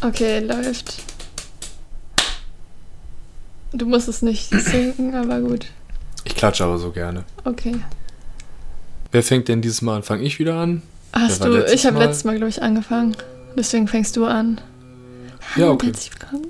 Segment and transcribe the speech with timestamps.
[0.00, 1.02] Okay, läuft.
[3.72, 5.66] Du musst es nicht sinken, aber gut.
[6.24, 7.24] Ich klatsche aber so gerne.
[7.44, 7.76] Okay.
[9.12, 10.02] Wer fängt denn dieses Mal an?
[10.02, 10.82] Fange ich wieder an?
[11.12, 13.16] Hast du, ich habe letztes Mal, glaube ich, angefangen.
[13.56, 14.60] Deswegen fängst du an.
[15.56, 15.86] Ja, okay.
[15.86, 16.46] Herzlich willkommen.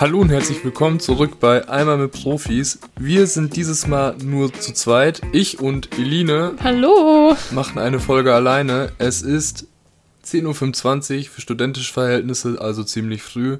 [0.00, 2.78] Hallo und herzlich willkommen zurück bei Einmal mit Profis.
[3.00, 5.20] Wir sind dieses Mal nur zu zweit.
[5.32, 7.34] Ich und Eline Hallo.
[7.50, 8.92] machen eine Folge alleine.
[8.98, 9.66] Es ist
[10.24, 13.58] 10.25 Uhr für studentische Verhältnisse, also ziemlich früh.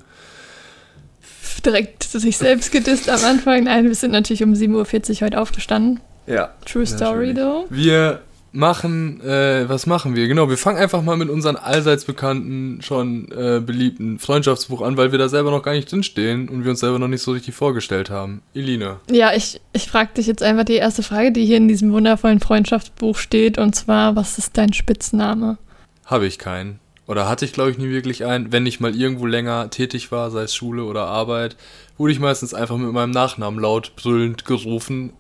[1.65, 3.65] Direkt sich selbst gedisst am Anfang.
[3.65, 4.75] Nein, wir sind natürlich um 7.40
[5.11, 5.99] Uhr heute aufgestanden.
[6.29, 6.55] Ja.
[6.65, 7.67] True Story, though.
[7.69, 8.21] Wir
[8.59, 10.29] machen, äh, was machen wir?
[10.29, 15.13] Genau, wir fangen einfach mal mit unseren allseits bekannten, schon äh, beliebten Freundschaftsbuch an, weil
[15.13, 17.55] wir da selber noch gar nicht drinstehen und wir uns selber noch nicht so richtig
[17.55, 18.43] vorgestellt haben.
[18.55, 18.99] Eline.
[19.11, 22.41] Ja, ich, ich frage dich jetzt einfach die erste Frage, die hier in diesem wundervollen
[22.41, 23.57] Freundschaftsbuch steht.
[23.57, 25.57] Und zwar, was ist dein Spitzname?
[26.05, 26.81] Habe ich keinen.
[27.07, 28.53] Oder hatte ich, glaube ich, nie wirklich einen.
[28.53, 31.57] Wenn ich mal irgendwo länger tätig war, sei es Schule oder Arbeit,
[31.97, 35.13] wurde ich meistens einfach mit meinem Nachnamen laut brüllend gerufen.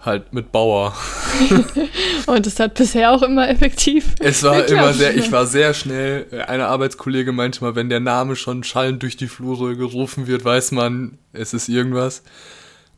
[0.00, 0.94] Halt mit Bauer.
[2.26, 4.14] Und es hat bisher auch immer effektiv.
[4.20, 6.44] Es war immer sehr, ich war sehr schnell.
[6.46, 10.70] Eine Arbeitskollege meinte mal, wenn der Name schon schallend durch die Flure gerufen wird, weiß
[10.70, 12.22] man, es ist irgendwas.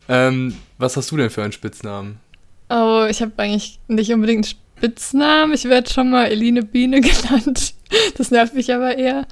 [0.08, 2.20] Ähm, was hast du denn für einen Spitznamen?
[2.68, 5.54] Oh, ich habe eigentlich nicht unbedingt einen Spitznamen.
[5.54, 7.74] Ich werde schon mal Eline Biene genannt.
[8.18, 9.26] Das nervt mich aber eher.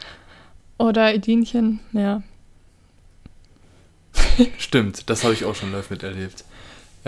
[0.79, 2.23] Oder Edinchen, ja.
[4.59, 6.45] Stimmt, das habe ich auch schon live miterlebt.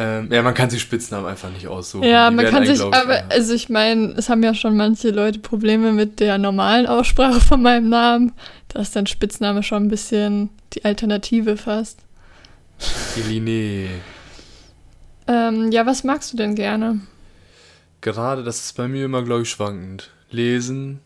[0.03, 2.05] Ähm, ja, man kann sich Spitznamen einfach nicht aussuchen.
[2.05, 3.25] Ja, Die man kann sich, aber, ja.
[3.29, 7.61] also ich meine, es haben ja schon manche Leute Probleme mit der normalen Aussprache von
[7.61, 8.33] meinem Namen.
[8.69, 11.99] Da ist dann Spitzname schon ein bisschen die Alternative fast.
[13.15, 13.91] Eline.
[15.27, 17.01] Ähm, ja, was magst du denn gerne?
[18.01, 20.09] Gerade, das ist bei mir immer, glaube ich, schwankend.
[20.31, 21.01] Lesen,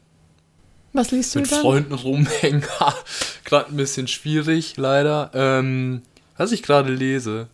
[0.93, 1.63] Was liest du mit dann?
[1.63, 2.63] Freunden rumhängen.
[3.45, 5.33] gerade ein bisschen schwierig, leider.
[5.35, 6.03] Ähm,
[6.37, 7.49] was ich gerade lese,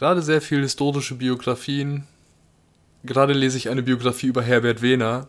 [0.00, 2.04] gerade sehr viel historische Biografien.
[3.04, 5.26] Gerade lese ich eine Biografie über Herbert Wehner.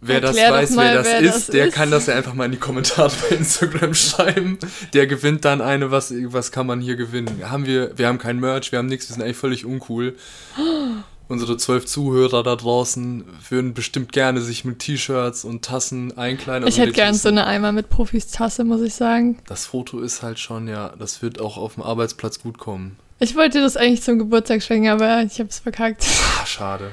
[0.00, 1.74] Wer Erklär das weiß, mal, wer das wer ist, das der ist.
[1.74, 4.58] kann das ja einfach mal in die Kommentare bei Instagram schreiben.
[4.92, 7.40] Der gewinnt dann eine, was, was kann man hier gewinnen?
[7.48, 10.16] Haben wir, wir haben kein Merch, wir haben nichts, wir sind eigentlich völlig uncool.
[11.28, 16.66] Unsere zwölf Zuhörer da draußen würden bestimmt gerne sich mit T-Shirts und Tassen einkleiden.
[16.68, 19.38] Ich Also hätte der gern so eine Eimer mit Profis-Tasse, muss ich sagen.
[19.46, 22.96] Das Foto ist halt schon, ja, das wird auch auf dem Arbeitsplatz gut kommen.
[23.18, 26.04] Ich wollte das eigentlich zum Geburtstag schenken, aber ich habe es verkackt.
[26.40, 26.90] Ah, schade.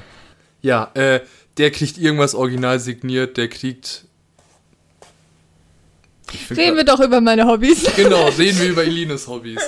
[0.62, 1.20] Ja, äh,
[1.58, 4.06] der kriegt irgendwas original signiert, der kriegt.
[6.50, 7.84] Reden wir doch über meine Hobbys.
[7.96, 9.60] Genau, reden wir über Elines Hobbys.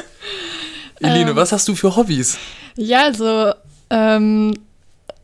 [1.01, 1.37] Eline, Ähm.
[1.37, 2.39] was hast du für Hobbys?
[2.77, 3.53] Ja, also,
[3.91, 4.55] ähm,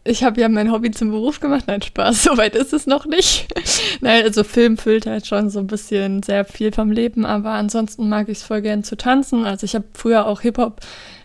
[0.05, 1.65] ich habe ja mein Hobby zum Beruf gemacht.
[1.67, 3.49] Nein, Spaß, soweit ist es noch nicht.
[4.01, 8.09] Nein, also Film füllt halt schon so ein bisschen sehr viel vom Leben, aber ansonsten
[8.09, 9.45] mag ich es voll gern zu tanzen.
[9.45, 10.81] Also ich habe früher auch Hip-Hop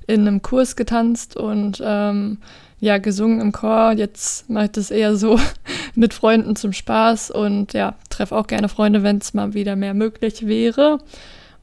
[0.06, 2.38] in einem Kurs getanzt und ähm,
[2.80, 3.94] ja, gesungen im Chor.
[3.94, 5.40] Jetzt mache ich das eher so
[5.96, 9.94] mit Freunden zum Spaß und ja, treffe auch gerne Freunde, wenn es mal wieder mehr
[9.94, 11.00] möglich wäre.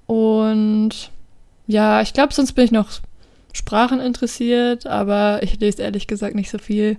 [0.06, 1.10] Und
[1.66, 2.90] ja, ich glaube, sonst bin ich noch
[3.54, 6.98] Sprachen interessiert, aber ich lese ehrlich gesagt nicht so viel.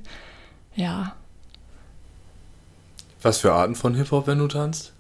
[0.74, 1.14] Ja.
[3.22, 4.94] Was für Arten von Hip-Hop, wenn du tanzt?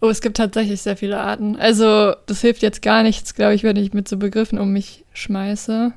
[0.00, 1.56] Oh, es gibt tatsächlich sehr viele Arten.
[1.56, 5.04] Also, das hilft jetzt gar nichts, glaube ich, wenn ich mit so Begriffen um mich
[5.12, 5.92] schmeiße.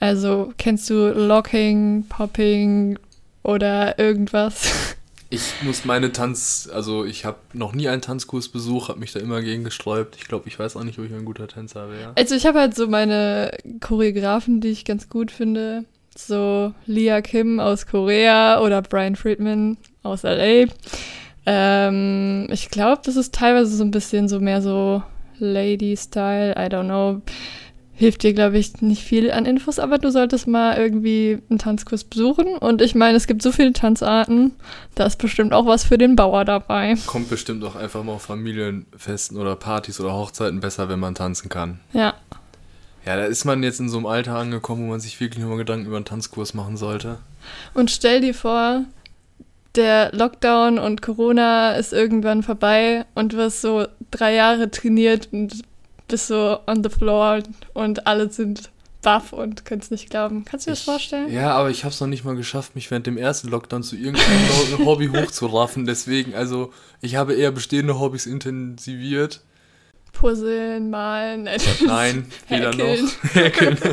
[0.00, 2.98] Also, kennst du Locking, Popping
[3.42, 4.96] oder irgendwas?
[5.30, 9.20] Ich muss meine Tanz, also ich habe noch nie einen Tanzkurs besucht, habe mich da
[9.20, 10.16] immer gegen gesträubt.
[10.16, 12.12] Ich glaube, ich weiß auch nicht, ob ich ein guter Tänzer wäre.
[12.16, 13.50] Also, ich habe halt so meine
[13.80, 15.84] Choreografen, die ich ganz gut finde.
[16.16, 20.64] So Lia Kim aus Korea oder Brian Friedman aus LA.
[21.44, 25.02] Ähm, ich glaube, das ist teilweise so ein bisschen so mehr so
[25.38, 26.52] Lady-Style.
[26.52, 27.22] I don't know.
[27.98, 32.04] Hilft dir, glaube ich, nicht viel an Infos, aber du solltest mal irgendwie einen Tanzkurs
[32.04, 32.56] besuchen.
[32.56, 34.52] Und ich meine, es gibt so viele Tanzarten,
[34.94, 36.94] da ist bestimmt auch was für den Bauer dabei.
[37.06, 41.48] Kommt bestimmt auch einfach mal auf Familienfesten oder Partys oder Hochzeiten besser, wenn man tanzen
[41.48, 41.80] kann.
[41.92, 42.14] Ja.
[43.04, 45.58] Ja, da ist man jetzt in so einem Alter angekommen, wo man sich wirklich nochmal
[45.58, 47.18] Gedanken über einen Tanzkurs machen sollte.
[47.74, 48.84] Und stell dir vor,
[49.74, 55.64] der Lockdown und Corona ist irgendwann vorbei und du hast so drei Jahre trainiert und
[56.08, 57.42] bist so on the floor
[57.74, 58.70] und alle sind
[59.02, 60.44] baff und könnte es nicht glauben.
[60.44, 61.32] Kannst du dir das vorstellen?
[61.32, 63.96] Ja, aber ich habe es noch nicht mal geschafft, mich während dem ersten Lockdown zu
[63.96, 65.86] irgendeinem Hobby hochzuraffen.
[65.86, 69.40] Deswegen, also ich habe eher bestehende Hobbys intensiviert.
[70.12, 71.48] Puzzeln, malen.
[71.86, 72.96] Nein, weder noch.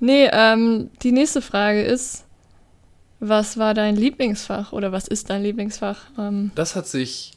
[0.00, 2.24] Nee, ähm, die nächste Frage ist,
[3.18, 5.98] was war dein Lieblingsfach oder was ist dein Lieblingsfach?
[6.18, 7.32] Ähm, das hat sich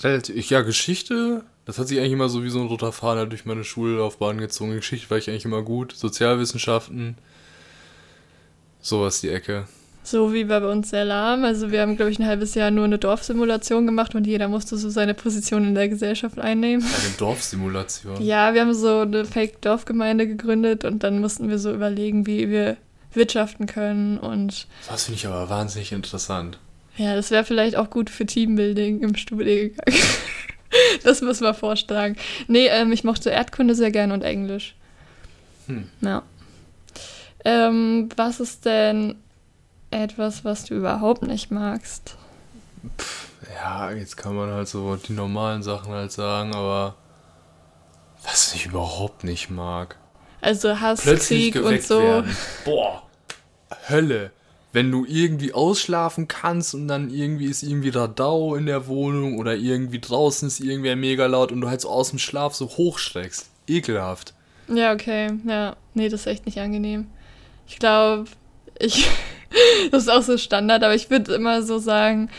[0.00, 3.44] relativ, ja, Geschichte, das hat sich eigentlich immer so wie so ein roter Faden durch
[3.44, 4.74] meine Schullaufbahn gezogen.
[4.74, 7.16] Geschichte war ich eigentlich immer gut, Sozialwissenschaften,
[8.80, 9.66] sowas die Ecke.
[10.04, 11.44] So wie bei uns sehr lahm.
[11.44, 14.76] Also wir haben, glaube ich, ein halbes Jahr nur eine Dorfsimulation gemacht und jeder musste
[14.76, 16.84] so seine Position in der Gesellschaft einnehmen.
[16.84, 18.20] Eine Dorfsimulation?
[18.20, 22.76] Ja, wir haben so eine Fake-Dorfgemeinde gegründet und dann mussten wir so überlegen, wie wir
[23.14, 24.66] wirtschaften können und...
[24.88, 26.58] Das finde ich aber wahnsinnig interessant.
[26.96, 29.84] Ja, das wäre vielleicht auch gut für Teambuilding im Studiengang.
[31.04, 32.16] das muss man vorschlagen.
[32.48, 34.74] Nee, ähm, ich mochte Erdkunde sehr gern und Englisch.
[35.66, 35.88] Hm.
[36.00, 36.22] Ja.
[37.44, 39.16] Ähm, was ist denn
[39.90, 42.16] etwas, was du überhaupt nicht magst?
[42.98, 46.94] Pff, ja, jetzt kann man halt so die normalen Sachen halt sagen, aber
[48.24, 49.96] was ich überhaupt nicht mag.
[50.40, 52.00] Also Hass, Plötzlich Krieg und so.
[52.00, 52.36] Werden.
[52.64, 53.02] Boah,
[53.88, 54.32] Hölle.
[54.72, 59.54] Wenn du irgendwie ausschlafen kannst und dann irgendwie ist irgendwie Radau in der Wohnung oder
[59.54, 63.50] irgendwie draußen ist irgendwer mega laut und du halt so aus dem Schlaf so hochschreckst.
[63.68, 64.34] Ekelhaft.
[64.68, 65.28] Ja, okay.
[65.46, 67.06] Ja, nee, das ist echt nicht angenehm.
[67.68, 68.24] Ich glaube,
[68.78, 69.08] ich
[69.90, 72.30] das ist auch so Standard, aber ich würde immer so sagen,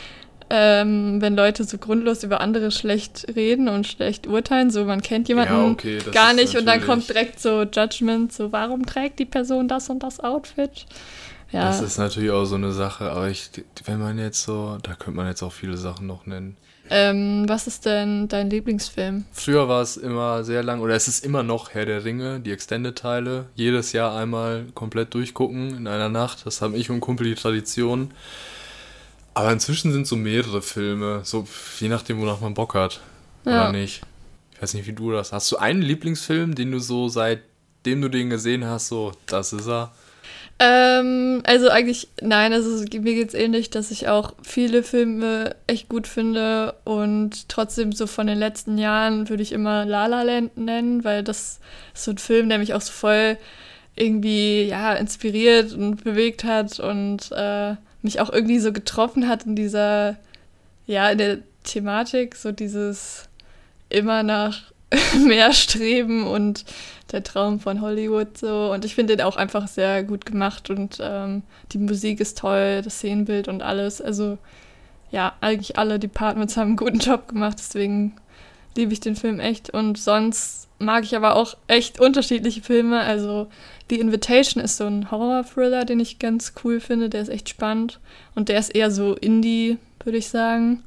[0.49, 5.27] ähm, wenn Leute so grundlos über andere schlecht reden und schlecht urteilen, so man kennt
[5.27, 9.25] jemanden ja, okay, gar nicht und dann kommt direkt so Judgment, so warum trägt die
[9.25, 10.85] Person das und das Outfit?
[11.53, 11.65] Ja.
[11.65, 13.51] Das ist natürlich auch so eine Sache, aber ich,
[13.85, 16.57] wenn man jetzt so, da könnte man jetzt auch viele Sachen noch nennen.
[16.89, 19.25] Ähm, was ist denn dein Lieblingsfilm?
[19.31, 22.51] Früher war es immer sehr lang, oder es ist immer noch Herr der Ringe, die
[22.51, 23.45] Extended-Teile.
[23.53, 26.45] Jedes Jahr einmal komplett durchgucken in einer Nacht.
[26.45, 28.11] Das haben ich und Kumpel die Tradition.
[29.35, 31.47] Aber inzwischen sind so mehrere Filme, so
[31.79, 32.99] je nachdem, wonach man Bock hat.
[33.45, 33.69] Ja.
[33.69, 34.01] Oder nicht.
[34.53, 35.51] Ich weiß nicht, wie du das hast.
[35.51, 39.91] du einen Lieblingsfilm, den du so seitdem du den gesehen hast, so, das ist er?
[40.59, 45.89] Ähm, also eigentlich, nein, also mir geht es ähnlich, dass ich auch viele Filme echt
[45.89, 50.57] gut finde und trotzdem so von den letzten Jahren würde ich immer La La Land
[50.57, 51.59] nennen, weil das
[51.93, 53.37] ist so ein Film, der mich auch so voll
[53.95, 59.55] irgendwie, ja, inspiriert und bewegt hat und äh, mich auch irgendwie so getroffen hat in
[59.55, 60.17] dieser,
[60.87, 63.27] ja, in der Thematik, so dieses
[63.89, 64.72] immer nach
[65.25, 66.65] mehr streben und
[67.11, 68.71] der Traum von Hollywood so.
[68.71, 72.81] Und ich finde den auch einfach sehr gut gemacht und ähm, die Musik ist toll,
[72.83, 74.01] das Szenenbild und alles.
[74.01, 74.37] Also
[75.11, 78.15] ja, eigentlich alle Departments haben einen guten Job gemacht, deswegen
[78.75, 79.69] liebe ich den Film echt.
[79.69, 82.99] Und sonst mag ich aber auch echt unterschiedliche Filme.
[82.99, 83.47] Also
[83.89, 87.09] The Invitation ist so ein Horror-Thriller, den ich ganz cool finde.
[87.09, 87.99] Der ist echt spannend.
[88.33, 90.83] Und der ist eher so Indie, würde ich sagen.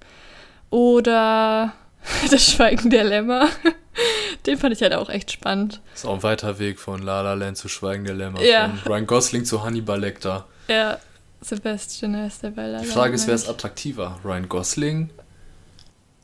[0.70, 1.72] Oder
[2.30, 3.48] Das Schweigen der Lämmer.
[4.46, 5.80] Den fand ich halt auch echt spannend.
[5.92, 8.42] Das ist auch ein weiter Weg von La La Land zu Schweigen der Lämmer.
[8.42, 8.68] Ja.
[8.82, 10.46] Von Ryan Gosling zu Hannibal Lecter.
[10.68, 10.98] Ja,
[11.40, 14.18] Sebastian heißt der bei La La Die Frage ist, wer ist attraktiver?
[14.24, 15.10] Ryan Gosling?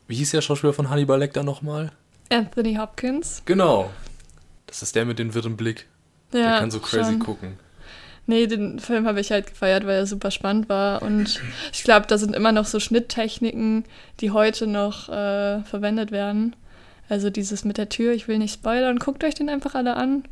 [0.07, 1.91] Wie hieß der Schauspieler von Hannibal Lecter nochmal?
[2.29, 3.41] Anthony Hopkins.
[3.45, 3.89] Genau.
[4.67, 5.87] Das ist der mit dem wirren Blick.
[6.33, 7.19] Ja, der kann so crazy schon.
[7.19, 7.59] gucken.
[8.25, 11.01] Nee, den Film habe ich halt gefeiert, weil er super spannend war.
[11.01, 11.41] Und
[11.73, 13.83] ich glaube, da sind immer noch so Schnitttechniken,
[14.21, 16.55] die heute noch äh, verwendet werden.
[17.13, 20.23] Also dieses mit der Tür, ich will nicht spoilern, guckt euch den einfach alle an.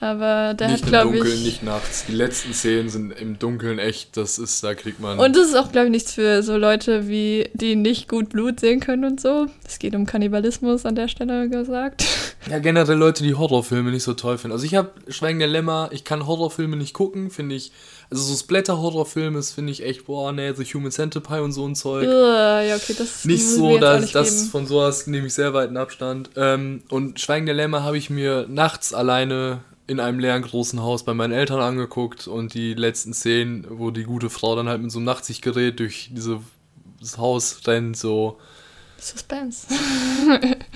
[0.00, 1.22] Aber der nicht hat, glaube ich.
[1.22, 2.04] Nicht im Dunkeln, nicht nachts.
[2.06, 5.18] Die letzten Szenen sind im Dunkeln echt, das ist, da kriegt man.
[5.18, 8.60] Und das ist auch, glaube ich, nichts für so Leute wie, die nicht gut Blut
[8.60, 9.46] sehen können und so.
[9.66, 12.04] Es geht um Kannibalismus an der Stelle gesagt.
[12.48, 14.52] Ja, generell Leute, die Horrorfilme nicht so toll finden.
[14.52, 17.72] Also ich habe Schweigen der Lämmer, ich kann Horrorfilme nicht gucken, finde ich.
[18.10, 22.04] Also so Splatter-Horrorfilme finde ich echt, boah, ne, so Human Centipede und so ein Zeug.
[22.62, 26.30] ja, okay, das Nicht so, dass das von sowas nehme ich sehr weiten Abstand.
[26.36, 31.04] Ähm, und Schweigen der Lämmer habe ich mir nachts alleine in einem leeren großen Haus
[31.04, 34.90] bei meinen Eltern angeguckt und die letzten Szenen, wo die gute Frau dann halt mit
[34.90, 36.38] so einem Nachtsichtgerät durch dieses
[37.18, 38.38] Haus rennt, so
[38.98, 39.66] Suspense.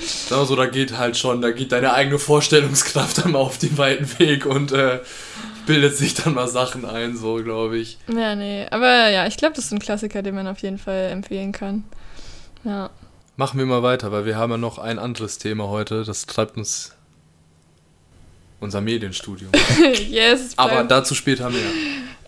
[0.05, 3.77] Sag mal so, da geht halt schon, da geht deine eigene Vorstellungskraft einmal auf den
[3.79, 5.01] weiten Weg und äh,
[5.71, 7.97] bildet sich dann mal Sachen ein, so glaube ich.
[8.13, 8.67] Ja, nee.
[8.73, 11.85] Aber ja, ich glaube, das ist ein Klassiker, den man auf jeden Fall empfehlen kann.
[12.65, 12.91] Ja.
[13.37, 16.03] Machen wir mal weiter, weil wir haben ja noch ein anderes Thema heute.
[16.03, 16.97] Das treibt uns
[18.59, 19.53] unser Medienstudium.
[20.09, 20.55] yes.
[20.57, 21.71] Aber dazu später mehr.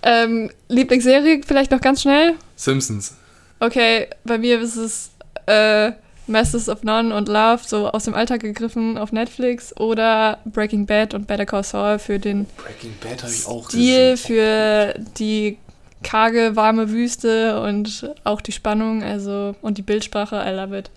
[0.05, 2.35] Ähm, Lieblingsserie vielleicht noch ganz schnell?
[2.55, 3.17] Simpsons.
[3.59, 5.11] Okay, bei mir ist es
[5.47, 5.91] äh,
[6.27, 11.15] Masters of None und Love so aus dem Alltag gegriffen auf Netflix oder Breaking Bad
[11.15, 15.59] und Better Call Saul für den Breaking Bad habe ich auch Stil, für die
[16.03, 20.91] karge, warme Wüste und auch die Spannung, also und die Bildsprache, I love it.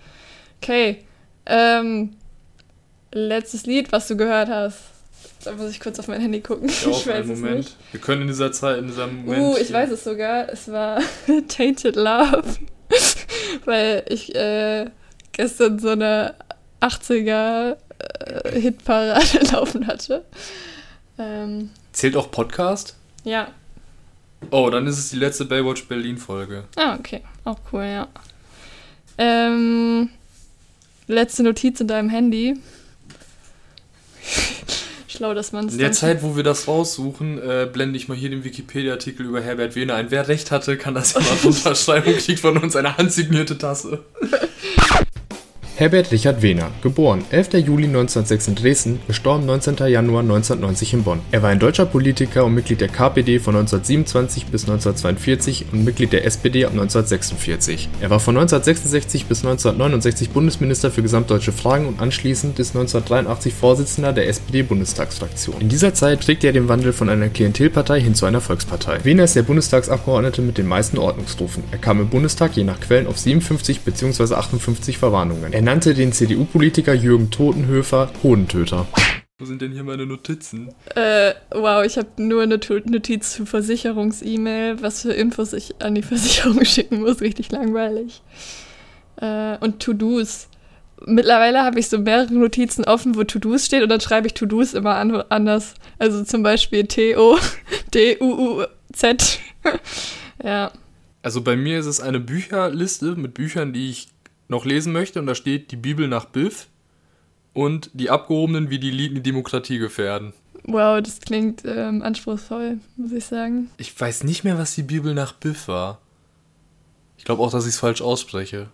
[0.61, 1.03] Okay,
[1.45, 2.15] ähm,
[3.11, 4.79] letztes Lied, was du gehört hast.
[5.43, 6.69] Da muss ich kurz auf mein Handy gucken.
[6.69, 7.57] Ja, ich weiß Moment.
[7.57, 7.75] Nicht.
[7.91, 9.41] Wir können in dieser Zeit, in diesem Moment.
[9.41, 10.49] Uh, ich weiß es sogar.
[10.49, 10.99] Es war
[11.47, 12.43] Tainted Love.
[13.65, 14.85] Weil ich äh,
[15.35, 16.35] gestern so eine
[16.81, 20.23] 80er äh, Hitparade laufen hatte.
[21.17, 22.95] Ähm, Zählt auch Podcast?
[23.23, 23.49] Ja.
[24.51, 26.65] Oh, dann ist es die letzte Baywatch Berlin Folge.
[26.75, 27.21] Ah, okay.
[27.45, 28.07] Auch cool, ja.
[29.17, 30.09] Ähm,
[31.07, 32.55] letzte Notiz in deinem Handy.
[35.07, 35.73] Schlau, dass man es.
[35.73, 39.41] In der Zeit, wo wir das raussuchen, äh, blende ich mal hier den Wikipedia-Artikel über
[39.41, 40.11] Herbert Wehner ein.
[40.11, 44.03] Wer recht hatte, kann das ja mal runterschreiben und kriegt von uns eine handsignierte Tasse.
[45.77, 47.55] Herbert Richard Wehner, geboren 11.
[47.55, 49.75] Juli 1906 in Dresden, gestorben 19.
[49.89, 51.19] Januar 1990 in Bonn.
[51.33, 56.13] Er war ein deutscher Politiker und Mitglied der KPD von 1927 bis 1942 und Mitglied
[56.13, 57.89] der SPD ab 1946.
[57.99, 64.13] Er war von 1966 bis 1969 Bundesminister für gesamtdeutsche Fragen und anschließend bis 1983 Vorsitzender
[64.13, 65.59] der SPD-Bundestagsfraktion.
[65.59, 69.03] In dieser Zeit prägte er den Wandel von einer Klientelpartei hin zu einer Volkspartei.
[69.03, 71.65] Wehner ist der Bundestagsabgeordnete mit den meisten Ordnungsrufen.
[71.71, 74.35] Er kam im Bundestag je nach Quellen auf 57 bzw.
[74.35, 75.51] 58 Verwarnungen.
[75.51, 78.87] Er nannte den CDU-Politiker Jürgen Totenhöfer Hodentöter.
[79.39, 80.69] Wo sind denn hier meine Notizen?
[80.93, 86.03] Äh, wow, ich habe nur eine Notiz zu Versicherungs-E-Mail, was für Infos ich an die
[86.07, 87.19] Versicherung schicken muss.
[87.19, 88.21] Richtig langweilig.
[89.19, 90.49] Äh, und To-Dos.
[91.03, 94.75] Mittlerweile habe ich so mehrere Notizen offen, wo To-Dos steht und dann schreibe ich To-Dos
[94.75, 95.73] immer an, anders.
[95.97, 97.39] Also zum Beispiel T-O-D-U-U-Z.
[100.43, 100.71] ja.
[101.23, 104.09] Also bei mir ist es eine Bücherliste mit Büchern, die ich
[104.47, 106.67] noch lesen möchte und da steht die Bibel nach Biff
[107.53, 110.33] und die Abgehobenen, wie die Lieden die Demokratie gefährden.
[110.63, 113.69] Wow, das klingt ähm, anspruchsvoll, muss ich sagen.
[113.77, 115.99] Ich weiß nicht mehr, was die Bibel nach Biff war.
[117.17, 118.67] Ich glaube auch, dass ich es falsch ausspreche.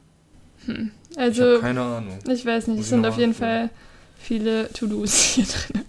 [0.66, 0.92] Hm.
[1.16, 2.20] Also, ich keine Ahnung.
[2.28, 3.70] Ich weiß nicht, es sind auf jeden Fall
[4.18, 5.84] viele To-Dos hier drin.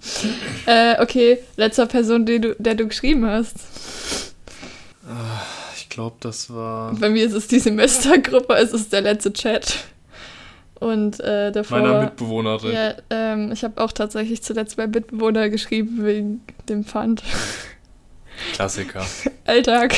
[0.66, 3.56] äh, okay, letzter Person, die du, der du geschrieben hast.
[5.92, 6.94] Glaube, das war.
[6.94, 9.84] Bei mir ist es die Semestergruppe, es ist der letzte Chat.
[10.80, 11.80] Und äh, davor.
[11.80, 12.72] Meiner Mitbewohnerin.
[12.72, 17.22] Ja, ähm, ich habe auch tatsächlich zuletzt bei Mitbewohner geschrieben wegen dem Pfand.
[18.54, 19.04] Klassiker.
[19.44, 19.94] Alltag.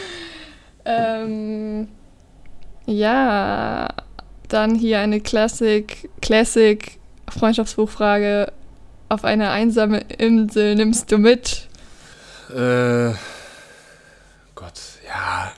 [0.86, 1.88] ähm,
[2.86, 3.88] ja,
[4.48, 8.50] dann hier eine Classic, Classic Freundschaftsbuchfrage.
[9.10, 11.68] Auf eine einsame Insel nimmst du mit?
[12.56, 13.12] Äh,
[15.14, 15.52] Ja,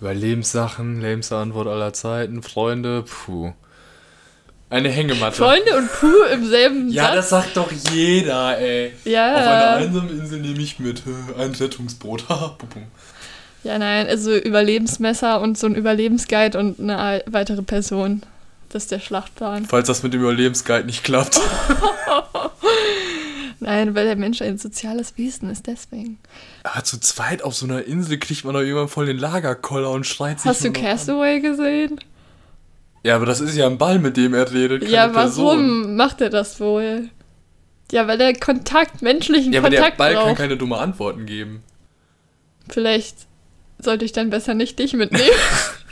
[0.00, 3.52] Überlebenssachen, Lebensantwort aller Zeiten, Freunde, puh.
[4.70, 5.36] Eine Hängematte.
[5.36, 7.14] Freunde und Puh im selben Ja, Satz?
[7.14, 8.92] das sagt doch jeder, ey.
[9.04, 9.34] Ja.
[9.34, 11.02] Auf einer einsamen Insel nehme ich mit.
[11.38, 12.24] Ein Rettungsboot.
[13.62, 18.22] ja, nein, also Überlebensmesser und so ein Überlebensguide und eine weitere Person.
[18.70, 19.66] Das ist der Schlachtplan.
[19.66, 21.38] Falls das mit dem Überlebensguide nicht klappt.
[23.64, 26.18] Nein, weil der Mensch ein soziales Wesen ist, deswegen.
[26.64, 30.06] Aber zu zweit auf so einer Insel kriegt man doch irgendwann voll den Lagerkoller und
[30.06, 30.50] schreit sich.
[30.50, 31.98] Hast du Castaway gesehen?
[33.02, 34.86] Ja, aber das ist ja ein Ball, mit dem er redet.
[34.86, 35.96] ja, warum Person.
[35.96, 37.08] macht er das wohl?
[37.90, 39.80] Ja, weil er Kontakt, menschlichen ja, Kontakt.
[39.80, 40.26] Ja, aber der Ball braucht.
[40.26, 41.62] kann keine dumme Antworten geben.
[42.68, 43.16] Vielleicht
[43.78, 45.24] sollte ich dann besser nicht dich mitnehmen.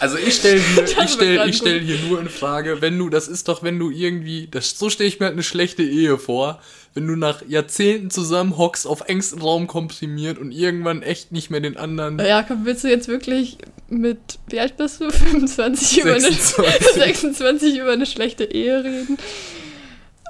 [0.00, 3.28] Also ich stelle hier, ich stell, ich stell hier nur in Frage, wenn du, das
[3.28, 6.60] ist doch, wenn du irgendwie, das, so stelle ich mir halt eine schlechte Ehe vor,
[6.94, 11.60] wenn du nach Jahrzehnten zusammen hockst, auf engstem Raum komprimiert und irgendwann echt nicht mehr
[11.60, 12.18] den anderen.
[12.18, 14.18] Ja, komm, willst du jetzt wirklich mit,
[14.48, 15.10] wie alt bist du?
[15.10, 19.18] 25 über, eine, 26 über eine schlechte Ehe reden?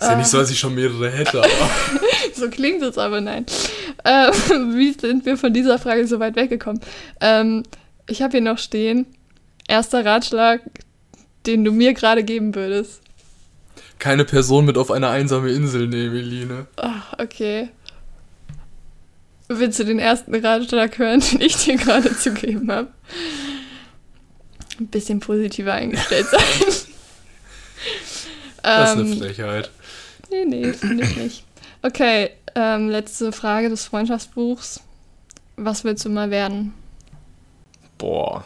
[0.00, 1.70] Ist ja nicht so, dass ich schon mehrere hätte, aber.
[2.34, 3.46] so klingt es aber, nein.
[4.04, 6.80] Ähm, wie sind wir von dieser Frage so weit weggekommen?
[7.20, 7.64] Ähm,
[8.06, 9.06] ich habe hier noch stehen,
[9.68, 10.62] erster Ratschlag,
[11.46, 13.02] den du mir gerade geben würdest?
[13.98, 16.66] Keine Person mit auf eine einsame Insel nehmen, Eline.
[16.76, 17.68] Ach, okay.
[19.48, 22.88] Willst du den ersten Ratschlag hören, den ich dir gerade zugeben habe?
[24.78, 26.40] Ein bisschen positiver eingestellt sein.
[28.62, 29.70] das ist eine ähm, Frechheit.
[30.30, 31.44] Nee, nee, finde ich nicht.
[31.82, 34.80] Okay, ähm, letzte Frage des Freundschaftsbuchs.
[35.56, 36.74] Was willst du mal werden?
[37.96, 38.44] Boah,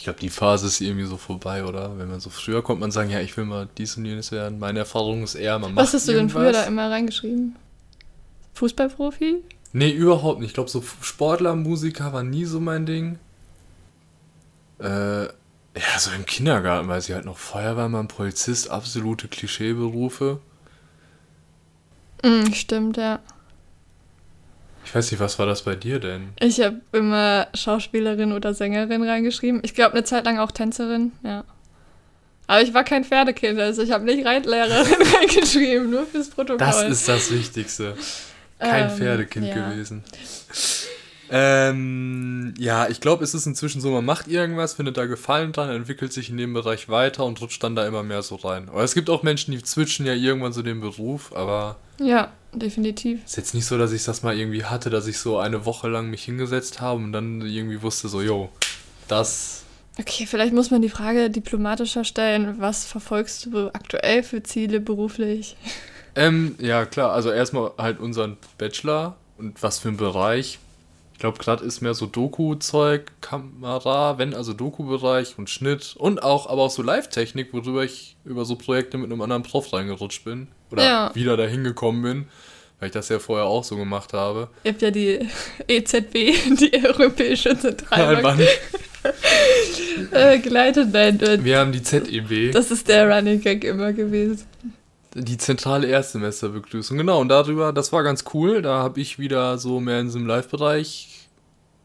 [0.00, 1.98] ich glaube, die Phase ist irgendwie so vorbei, oder?
[1.98, 4.58] Wenn man so früher kommt man sagen, ja, ich will mal dies und jenes werden.
[4.58, 7.54] Meine Erfahrung ist eher, man macht Was hast du denn früher da immer reingeschrieben?
[8.54, 9.44] Fußballprofi?
[9.74, 10.48] Nee, überhaupt nicht.
[10.48, 13.18] Ich glaube, so Sportler, Musiker war nie so mein Ding.
[14.78, 20.40] Äh, Ja, so im Kindergarten weiß ich halt noch Feuerwehrmann, Polizist, absolute Klischeeberufe.
[22.24, 23.20] Mm, stimmt, ja.
[24.90, 26.30] Ich weiß nicht, was war das bei dir denn?
[26.40, 29.60] Ich habe immer Schauspielerin oder Sängerin reingeschrieben.
[29.62, 31.44] Ich glaube, eine Zeit lang auch Tänzerin, ja.
[32.48, 36.58] Aber ich war kein Pferdekind, also ich habe nicht Reitlehrerin reingeschrieben, nur fürs Protokoll.
[36.58, 37.94] Das ist das Wichtigste.
[38.58, 39.70] Kein Ähm, Pferdekind ja.
[39.70, 40.02] gewesen.
[41.32, 45.70] Ähm, ja, ich glaube, es ist inzwischen so, man macht irgendwas, findet da Gefallen dran,
[45.70, 48.68] entwickelt sich in dem Bereich weiter und rutscht dann da immer mehr so rein.
[48.68, 53.24] Aber es gibt auch Menschen, die switchen ja irgendwann so den Beruf, aber Ja, definitiv.
[53.24, 55.88] ist jetzt nicht so, dass ich das mal irgendwie hatte, dass ich so eine Woche
[55.88, 58.50] lang mich hingesetzt habe und dann irgendwie wusste so, yo,
[59.06, 59.62] das
[59.98, 62.56] Okay, vielleicht muss man die Frage diplomatischer stellen.
[62.58, 65.56] Was verfolgst du aktuell für Ziele beruflich?
[66.14, 70.58] Ähm, ja, klar, also erstmal halt unseren Bachelor und was für ein Bereich.
[71.20, 76.48] Ich glaube, gerade ist mehr so Doku-Zeug, Kamera, wenn also Doku-Bereich und Schnitt und auch,
[76.48, 80.48] aber auch so Live-Technik, worüber ich über so Projekte mit einem anderen Prof reingerutscht bin.
[80.72, 81.10] Oder Ja.
[81.14, 82.24] wieder dahin gekommen bin,
[82.78, 84.48] weil ich das ja vorher auch so gemacht habe.
[84.64, 85.18] Ihr habt ja die
[85.68, 86.14] EZB,
[86.58, 88.40] die Europäische Zentralbank,
[90.12, 90.88] äh, geleitet.
[90.90, 94.46] Nein, äh, Wir haben die ZEB, das ist der Running Gag immer gewesen.
[95.14, 96.96] Die zentrale Erstsemesterbegrüßung.
[96.96, 98.62] Genau, und darüber, das war ganz cool.
[98.62, 101.20] Da habe ich wieder so mehr in diesem Live-Bereich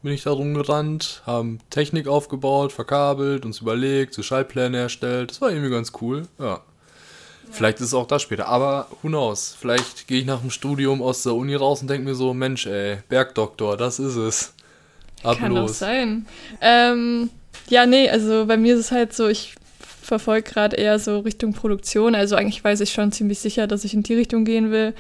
[0.06, 5.32] bin ich da rumgerannt, haben Technik aufgebaut, verkabelt, uns überlegt, so Schaltpläne erstellt.
[5.32, 6.28] Das war irgendwie ganz cool.
[6.38, 6.62] Ja.
[7.50, 8.48] Vielleicht ist es auch das später.
[8.48, 9.58] Aber who knows?
[9.60, 12.68] Vielleicht gehe ich nach dem Studium aus der Uni raus und denke mir so, Mensch,
[12.68, 14.54] ey, Bergdoktor, das ist es.
[15.24, 15.80] Ab Kann doch los.
[15.80, 16.28] sein.
[16.62, 17.32] Ähm,
[17.70, 19.56] ja, nee, also bei mir ist es halt so, ich
[20.06, 22.16] verfolge gerade eher so Richtung Produktion.
[22.16, 24.94] Also eigentlich weiß ich schon ziemlich sicher, dass ich in die Richtung gehen will.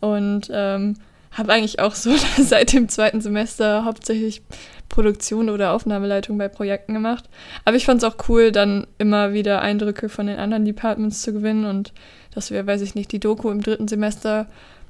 [0.00, 0.94] Und ähm,
[1.32, 4.42] habe eigentlich auch so seit dem zweiten Semester hauptsächlich
[4.88, 7.28] Produktion oder Aufnahmeleitung bei Projekten gemacht.
[7.64, 11.32] Aber ich fand es auch cool, dann immer wieder Eindrücke von den anderen Departments zu
[11.32, 11.64] gewinnen.
[11.64, 11.92] Und
[12.34, 14.46] das wäre, weiß ich nicht, die Doku im dritten Semester.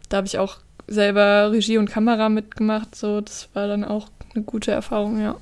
[0.08, 2.94] Da habe ich auch selber Regie und Kamera mitgemacht.
[2.94, 5.37] So, das war dann auch eine gute Erfahrung, ja.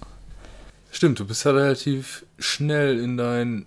[0.91, 3.67] Stimmt, du bist ja relativ schnell in deinen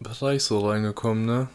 [0.00, 1.48] Bereich so reingekommen, ne?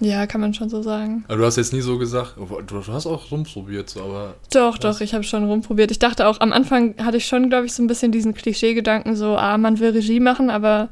[0.00, 1.24] Ja, kann man schon so sagen.
[1.28, 4.74] Aber du hast jetzt nie so gesagt, du, du hast auch rumprobiert, so, aber Doch,
[4.74, 4.80] Was?
[4.80, 5.90] doch, ich habe schon rumprobiert.
[5.92, 9.14] Ich dachte auch, am Anfang hatte ich schon, glaube ich, so ein bisschen diesen Klischee-Gedanken,
[9.14, 10.88] so, ah, man will Regie machen, aber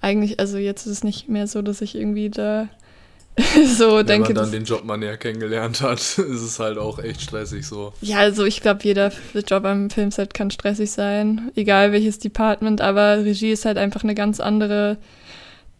[0.00, 2.68] eigentlich, also jetzt ist es nicht mehr so, dass ich irgendwie da
[3.76, 4.34] so wenn denke.
[4.34, 7.92] man dann den Job mal näher kennengelernt hat, ist es halt auch echt stressig so.
[8.00, 9.12] ja, also ich glaube, jeder
[9.46, 14.14] Job am Filmset kann stressig sein, egal welches Department, aber Regie ist halt einfach eine
[14.16, 14.96] ganz andere,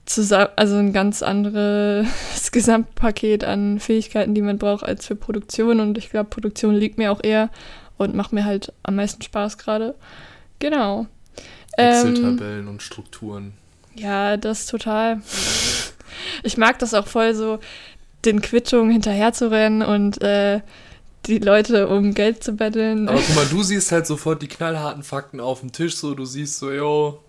[0.09, 2.07] zusammen, also ein ganz anderes
[2.53, 7.13] Gesamtpaket an Fähigkeiten, die man braucht als für Produktion und ich glaube, Produktion liegt mir
[7.13, 7.51] auch eher
[7.97, 9.95] und macht mir halt am meisten Spaß gerade.
[10.59, 11.07] Genau.
[11.77, 13.53] Ähm, Excel-Tabellen und Strukturen.
[13.95, 15.21] ja, das total.
[16.43, 17.59] Ich mag das auch voll so,
[18.25, 20.61] den Quittungen hinterherzurennen und äh,
[21.27, 23.09] die Leute um Geld zu betteln.
[23.09, 26.25] Aber guck mal, du siehst halt sofort die knallharten Fakten auf dem Tisch, so, du
[26.25, 27.21] siehst so, yo,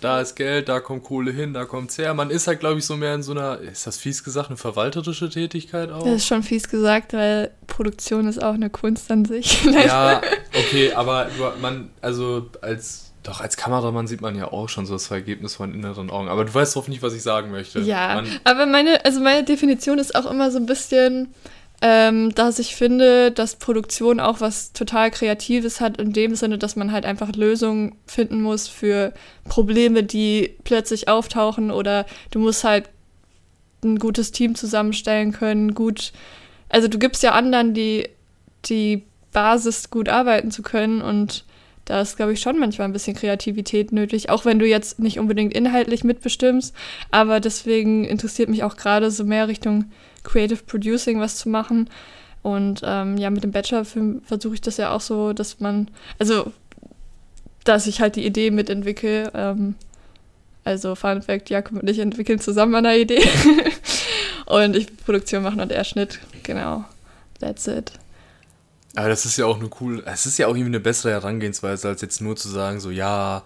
[0.00, 2.14] da ist Geld, da kommt Kohle hin, da kommt's her.
[2.14, 4.56] Man ist halt, glaube ich, so mehr in so einer, ist das fies gesagt, eine
[4.56, 6.04] verwalterische Tätigkeit auch?
[6.04, 9.58] Das ist schon fies gesagt, weil Produktion ist auch eine Kunst an sich.
[9.86, 10.20] Ja,
[10.54, 11.28] okay, aber
[11.60, 15.72] man, also als, doch, als Kameramann sieht man ja auch schon so das Ergebnis von
[15.74, 16.28] inneren Augen.
[16.28, 17.80] Aber du weißt hoffentlich, was ich sagen möchte.
[17.80, 21.34] Ja, Man, aber meine, also meine Definition ist auch immer so ein bisschen,
[21.80, 26.74] ähm, dass ich finde, dass Produktion auch was total Kreatives hat, in dem Sinne, dass
[26.74, 29.12] man halt einfach Lösungen finden muss für
[29.44, 32.88] Probleme, die plötzlich auftauchen oder du musst halt
[33.84, 36.12] ein gutes Team zusammenstellen können, gut,
[36.68, 38.08] also du gibst ja anderen die,
[38.64, 41.44] die Basis, gut arbeiten zu können und
[41.88, 45.18] da ist, glaube ich, schon manchmal ein bisschen Kreativität nötig, auch wenn du jetzt nicht
[45.18, 46.74] unbedingt inhaltlich mitbestimmst.
[47.10, 49.86] Aber deswegen interessiert mich auch gerade so mehr Richtung
[50.22, 51.88] Creative Producing was zu machen.
[52.42, 56.52] Und ähm, ja, mit dem Bachelorfilm versuche ich das ja auch so, dass man, also,
[57.64, 59.32] dass ich halt die Idee mitentwickle.
[59.34, 59.74] Ähm,
[60.64, 63.22] also, Fun Fact, Jakob und ich entwickeln zusammen an der Idee.
[64.44, 66.18] und ich Produktion machen und er Schnitt.
[66.42, 66.84] Genau.
[67.40, 67.92] That's it.
[68.98, 71.86] Aber das ist ja auch eine cool, es ist ja auch irgendwie eine bessere Herangehensweise,
[71.86, 73.44] als jetzt nur zu sagen, so, ja,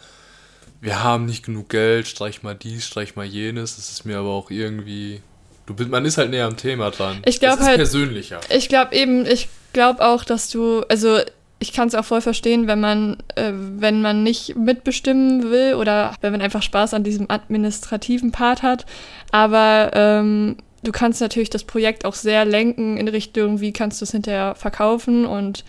[0.81, 3.77] wir haben nicht genug Geld, streich mal dies, streich mal jenes.
[3.77, 5.21] Das ist mir aber auch irgendwie,
[5.67, 7.21] du bist, man ist halt näher am Thema dran.
[7.27, 8.41] Ich glaub das ist halt- persönlicher.
[8.49, 11.19] Ich glaube eben, ich glaube auch, dass du, also
[11.59, 16.15] ich kann es auch voll verstehen, wenn man, äh, wenn man nicht mitbestimmen will oder
[16.23, 18.87] wenn man einfach Spaß an diesem administrativen Part hat.
[19.31, 24.05] Aber ähm, du kannst natürlich das Projekt auch sehr lenken in Richtung, wie kannst du
[24.05, 25.65] es hinterher verkaufen und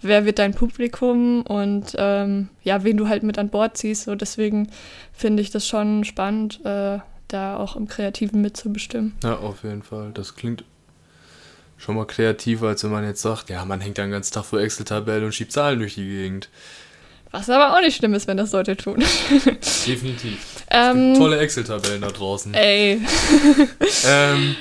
[0.00, 4.04] wer wird dein Publikum und ähm, ja, wen du halt mit an Bord ziehst.
[4.04, 4.68] So deswegen
[5.12, 6.98] finde ich das schon spannend, äh,
[7.28, 9.14] da auch im Kreativen mitzubestimmen.
[9.22, 10.10] Ja, auf jeden Fall.
[10.12, 10.64] Das klingt
[11.78, 14.44] schon mal kreativer, als wenn man jetzt sagt, ja, man hängt ja den ganzen Tag
[14.44, 16.48] vor Excel-Tabellen und schiebt Zahlen durch die Gegend.
[17.34, 19.02] Was aber auch nicht schlimm ist, wenn das Leute tun.
[19.86, 20.38] Definitiv.
[20.70, 22.54] ähm, Tolle Excel-Tabellen da draußen.
[22.54, 23.00] ey,
[24.06, 24.54] Ähm,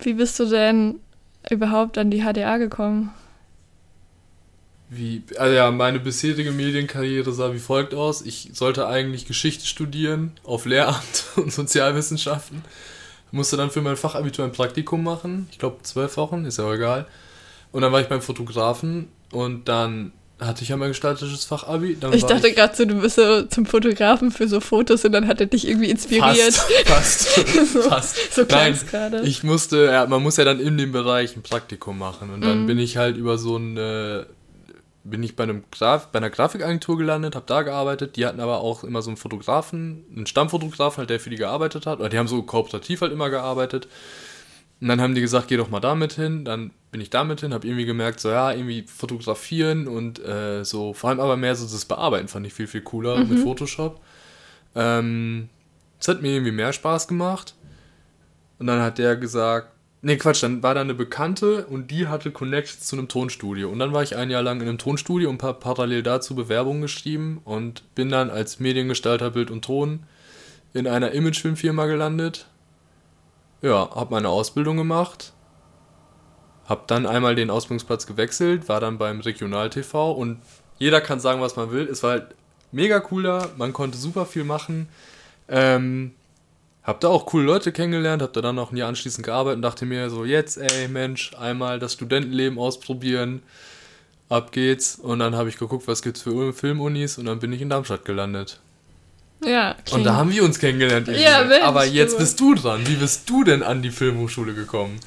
[0.00, 0.96] wie bist du denn
[1.48, 3.12] überhaupt an die HDA gekommen?
[4.94, 8.20] wie, also ja, meine bisherige Medienkarriere sah wie folgt aus.
[8.22, 12.62] Ich sollte eigentlich Geschichte studieren auf Lehramt und Sozialwissenschaften.
[13.30, 15.48] Musste dann für mein Fachabitur ein Praktikum machen.
[15.52, 17.06] Ich glaube zwölf Wochen, ist ja egal.
[17.70, 20.12] Und dann war ich beim Fotografen und dann
[20.46, 21.96] hatte ich ja mein gestalterisches Fachabi.
[21.98, 25.26] Dann Ich dachte gerade so, du bist so zum Fotografen für so Fotos und dann
[25.28, 26.54] hat er dich irgendwie inspiriert.
[26.86, 28.34] Fast, fast, So- fast.
[28.34, 29.20] so Nein, gerade.
[29.22, 32.30] ich musste, ja, man muss ja dann in dem Bereich ein Praktikum machen.
[32.30, 32.66] Und dann Mhm.
[32.66, 34.24] bin ich halt über so ein, äh,
[35.04, 38.14] bin ich bei einem Graf, bei einer Grafikagentur gelandet, habe da gearbeitet.
[38.16, 41.86] Die hatten aber auch immer so einen Fotografen, einen Stammfotografen, halt, der für die gearbeitet
[41.86, 41.98] hat.
[41.98, 43.88] Oder die haben so kooperativ halt immer gearbeitet.
[44.82, 46.44] Und dann haben die gesagt, geh doch mal damit hin.
[46.44, 50.92] Dann bin ich damit hin, habe irgendwie gemerkt, so ja, irgendwie fotografieren und äh, so,
[50.92, 54.00] vor allem aber mehr so das Bearbeiten fand ich viel, viel cooler mit Photoshop.
[54.74, 55.48] Ähm,
[56.00, 57.54] es hat mir irgendwie mehr Spaß gemacht.
[58.58, 59.68] Und dann hat der gesagt,
[60.00, 63.70] nee, Quatsch, dann war da eine Bekannte und die hatte Connections zu einem Tonstudio.
[63.70, 66.82] Und dann war ich ein Jahr lang in einem Tonstudio und habe parallel dazu Bewerbungen
[66.82, 70.00] geschrieben und bin dann als Mediengestalter Bild und Ton
[70.74, 72.46] in einer Imagefilmfirma gelandet.
[73.62, 75.32] Ja, habe meine Ausbildung gemacht.
[76.66, 80.38] Hab dann einmal den Ausbildungsplatz gewechselt, war dann beim Regional-TV und
[80.78, 81.88] jeder kann sagen, was man will.
[81.88, 82.34] Es war halt
[82.72, 84.88] mega cool da, man konnte super viel machen.
[85.48, 86.12] Ähm,
[86.82, 89.86] hab da auch coole Leute kennengelernt, hab da dann ein Jahr anschließend gearbeitet und dachte
[89.86, 93.42] mir so, jetzt, ey, Mensch, einmal das Studentenleben ausprobieren,
[94.28, 94.96] ab geht's.
[94.96, 98.04] Und dann habe ich geguckt, was gibt's für Filmunis und dann bin ich in Darmstadt
[98.04, 98.60] gelandet.
[99.44, 101.08] Ja, Und klingt- da haben wir uns kennengelernt.
[101.08, 101.48] Ja, Elisabeth.
[101.48, 102.18] Mensch, Aber jetzt du.
[102.18, 102.80] bist du dran.
[102.86, 104.98] Wie bist du denn an die Filmhochschule gekommen?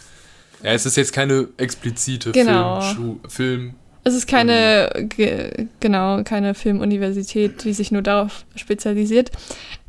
[0.64, 2.82] Ja, es ist jetzt keine explizite Genau.
[2.82, 3.76] Filmschu Film.
[4.04, 9.32] Es ist keine, ge, genau, keine Filmuniversität, die sich nur darauf spezialisiert.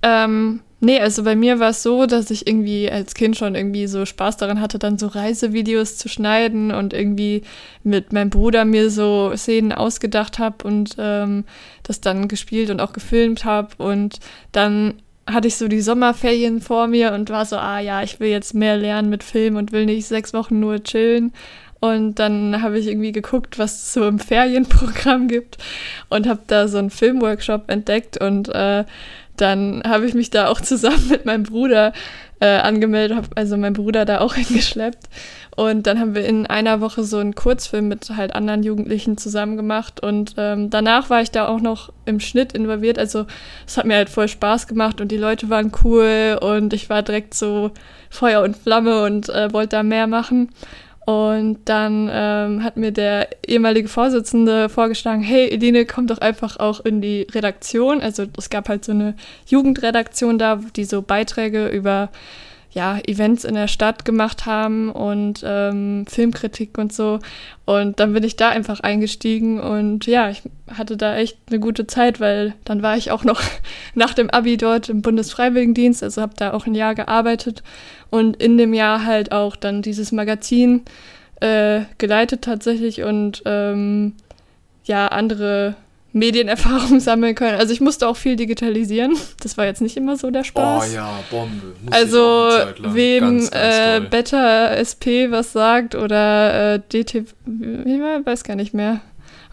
[0.03, 3.87] Ähm, nee, also bei mir war es so, dass ich irgendwie als Kind schon irgendwie
[3.87, 7.43] so Spaß daran hatte, dann so Reisevideos zu schneiden und irgendwie
[7.83, 11.45] mit meinem Bruder mir so Szenen ausgedacht habe und ähm,
[11.83, 13.69] das dann gespielt und auch gefilmt habe.
[13.79, 14.19] Und
[14.53, 14.95] dann
[15.27, 18.55] hatte ich so die Sommerferien vor mir und war so, ah ja, ich will jetzt
[18.55, 21.33] mehr lernen mit Film und will nicht sechs Wochen nur chillen.
[21.81, 25.59] Und dann habe ich irgendwie geguckt, was es so im Ferienprogramm gibt
[26.09, 28.85] und habe da so einen Filmworkshop entdeckt und äh,
[29.41, 31.93] dann habe ich mich da auch zusammen mit meinem Bruder
[32.41, 35.09] äh, angemeldet, habe also meinen Bruder da auch hingeschleppt.
[35.57, 39.57] Und dann haben wir in einer Woche so einen Kurzfilm mit halt anderen Jugendlichen zusammen
[39.57, 40.01] gemacht.
[40.01, 42.99] Und ähm, danach war ich da auch noch im Schnitt involviert.
[42.99, 43.27] Also
[43.67, 47.03] es hat mir halt voll Spaß gemacht und die Leute waren cool und ich war
[47.03, 47.71] direkt so
[48.11, 50.51] Feuer und Flamme und äh, wollte da mehr machen.
[51.07, 56.81] Und dann ähm, hat mir der ehemalige Vorsitzende vorgeschlagen, hey Eline, komm doch einfach auch
[56.81, 58.01] in die Redaktion.
[58.01, 59.15] Also es gab halt so eine
[59.47, 62.11] Jugendredaktion da, die so Beiträge über
[62.73, 67.21] ja, Events in der Stadt gemacht haben und ähm, Filmkritik und so.
[67.65, 70.43] Und dann bin ich da einfach eingestiegen und ja, ich
[70.77, 73.41] hatte da echt eine gute Zeit, weil dann war ich auch noch
[73.95, 77.63] nach dem Abi dort im Bundesfreiwilligendienst, also habe da auch ein Jahr gearbeitet
[78.11, 80.83] und in dem Jahr halt auch dann dieses Magazin
[81.41, 84.15] äh, geleitet tatsächlich und ähm,
[84.85, 85.77] ja, andere
[86.13, 87.59] Medienerfahrungen sammeln können.
[87.59, 89.17] Also ich musste auch viel digitalisieren.
[89.43, 90.91] Das war jetzt nicht immer so der Spaß.
[90.91, 91.75] Oh ja, Bombe.
[91.87, 94.01] Ich Also wem Ganz, ganz äh.
[94.09, 99.01] Beta SP was sagt oder äh, DT, ich weiß gar nicht mehr.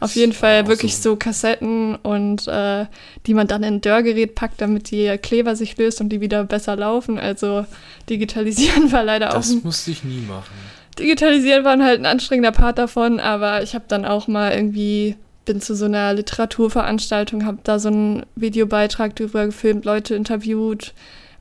[0.03, 2.85] Auf jeden Fall wirklich so- so Kassetten und äh,
[3.25, 6.43] die man dann in ein Dörrgerät packt, damit die Kleber sich löst und die wieder
[6.43, 7.17] besser laufen.
[7.19, 7.65] Also
[8.09, 10.53] digitalisieren war leider auch Das musste ich nie machen.
[10.99, 15.59] Digitalisieren war halt ein anstrengender Part davon, aber ich habe dann auch mal irgendwie, bin
[15.59, 20.93] zu so einer Literaturveranstaltung, habe da so einen Videobeitrag drüber gefilmt, Leute interviewt,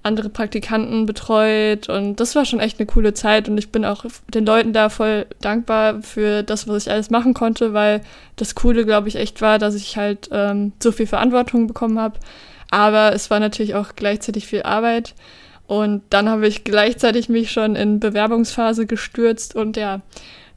[0.03, 4.05] andere Praktikanten betreut und das war schon echt eine coole Zeit und ich bin auch
[4.35, 8.01] den Leuten da voll dankbar für das, was ich alles machen konnte, weil
[8.37, 12.19] das Coole, glaube ich, echt war, dass ich halt ähm, so viel Verantwortung bekommen habe,
[12.71, 15.15] aber es war natürlich auch gleichzeitig viel Arbeit.
[15.69, 20.03] Und dann habe ich gleichzeitig mich schon in Bewerbungsphase gestürzt und ja,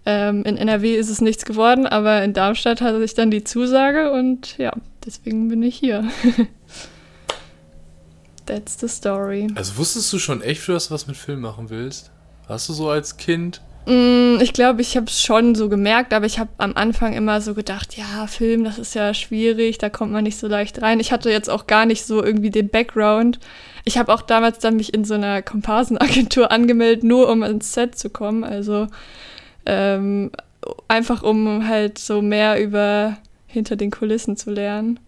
[0.06, 4.12] ähm, in NRW ist es nichts geworden, aber in Darmstadt hatte ich dann die Zusage
[4.12, 4.74] und ja,
[5.06, 6.04] deswegen bin ich hier.
[8.46, 9.48] That's the story.
[9.56, 12.12] Also wusstest du schon echt, dass du was mit Film machen willst?
[12.48, 16.26] Hast du so als Kind Mm, Ich glaube, ich habe es schon so gemerkt, aber
[16.26, 20.12] ich habe am Anfang immer so gedacht, ja, Film, das ist ja schwierig, da kommt
[20.12, 21.00] man nicht so leicht rein.
[21.00, 23.40] Ich hatte jetzt auch gar nicht so irgendwie den Background.
[23.84, 27.96] Ich habe auch damals dann mich in so einer Komparsenagentur angemeldet, nur um ins Set
[27.98, 28.44] zu kommen.
[28.44, 28.88] Also
[29.68, 30.32] ähm,
[30.88, 35.00] einfach um halt so mehr über hinter den Kulissen zu lernen.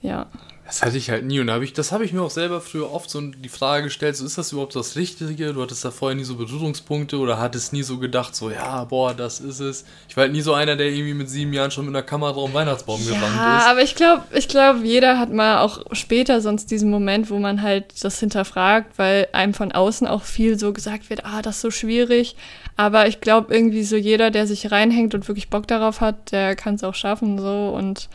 [0.00, 0.26] Ja.
[0.66, 2.60] Das hatte ich halt nie und da hab ich, das habe ich mir auch selber
[2.60, 5.52] früher oft so die Frage gestellt, so ist das überhaupt das Richtige?
[5.52, 9.14] Du hattest da vorher nie so Berührungspunkte oder hattest nie so gedacht, so ja, boah,
[9.14, 9.84] das ist es.
[10.08, 12.42] Ich war halt nie so einer, der irgendwie mit sieben Jahren schon mit einer Kamera
[12.42, 13.66] am Weihnachtsbaum gerannt Ja, ist.
[13.66, 17.62] aber ich glaube, ich glaube, jeder hat mal auch später sonst diesen Moment, wo man
[17.62, 21.62] halt das hinterfragt, weil einem von außen auch viel so gesagt wird, ah, das ist
[21.62, 22.34] so schwierig.
[22.76, 26.56] Aber ich glaube irgendwie so jeder, der sich reinhängt und wirklich Bock darauf hat, der
[26.56, 28.08] kann es auch schaffen so und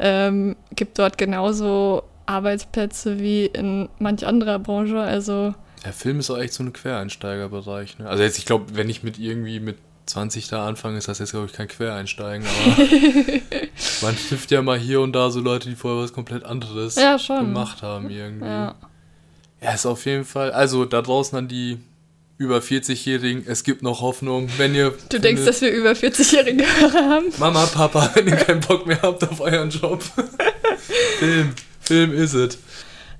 [0.00, 4.98] ähm, gibt dort genauso Arbeitsplätze wie in manch anderer Branche.
[5.00, 7.98] Also Der Film ist auch echt so ein Quereinsteigerbereich.
[7.98, 8.08] Ne?
[8.08, 11.30] Also jetzt, ich glaube, wenn ich mit irgendwie mit 20 da anfange, ist das jetzt,
[11.30, 12.82] glaube ich, kein Quereinsteigen, aber
[14.02, 17.16] man trifft ja mal hier und da so Leute, die vorher was komplett anderes ja
[17.16, 18.46] gemacht haben irgendwie.
[18.46, 18.74] Ja.
[19.62, 20.52] Ja, ist auf jeden Fall.
[20.52, 21.78] Also da draußen an die
[22.40, 24.94] über 40-Jährigen, es gibt noch Hoffnung, wenn ihr.
[25.10, 27.26] Du denkst, dass wir über 40-jährige Hörer haben?
[27.38, 30.02] Mama, Papa, wenn ihr keinen Bock mehr habt auf euren Job.
[31.18, 31.50] Film,
[31.80, 32.58] Film ist es.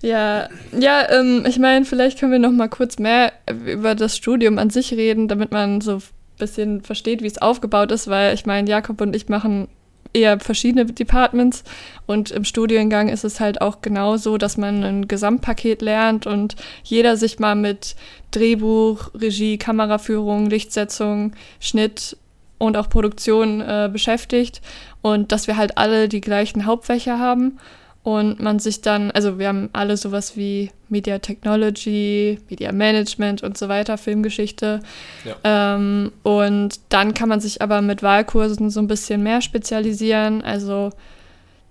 [0.00, 3.34] Ja, ja, ähm, ich meine, vielleicht können wir noch mal kurz mehr
[3.66, 6.02] über das Studium an sich reden, damit man so ein
[6.38, 9.68] bisschen versteht, wie es aufgebaut ist, weil ich meine, Jakob und ich machen
[10.12, 11.64] eher verschiedene Departments.
[12.06, 17.16] Und im Studiengang ist es halt auch genauso, dass man ein Gesamtpaket lernt und jeder
[17.16, 17.96] sich mal mit
[18.30, 22.16] Drehbuch, Regie, Kameraführung, Lichtsetzung, Schnitt
[22.58, 24.60] und auch Produktion äh, beschäftigt.
[25.02, 27.58] Und dass wir halt alle die gleichen Hauptfächer haben
[28.02, 33.58] und man sich dann, also wir haben alle sowas wie Media Technology, Media Management und
[33.58, 34.80] so weiter, Filmgeschichte.
[35.24, 35.36] Ja.
[35.74, 40.42] Ähm, und dann kann man sich aber mit Wahlkursen so ein bisschen mehr spezialisieren.
[40.42, 40.90] Also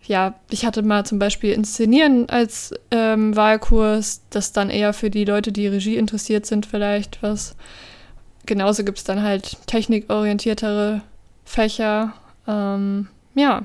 [0.04, 5.26] ja, ich hatte mal zum Beispiel Inszenieren als ähm, Wahlkurs, das dann eher für die
[5.26, 7.56] Leute, die Regie interessiert sind, vielleicht was.
[8.46, 11.02] Genauso gibt es dann halt technikorientiertere
[11.44, 12.14] Fächer.
[12.48, 13.64] Ähm, ja,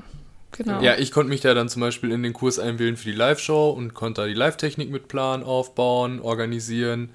[0.55, 0.81] genau.
[0.81, 3.69] Ja, ich konnte mich da dann zum Beispiel in den Kurs einwählen für die Live-Show
[3.69, 7.09] und konnte da die Live-Technik mit planen, aufbauen, organisieren.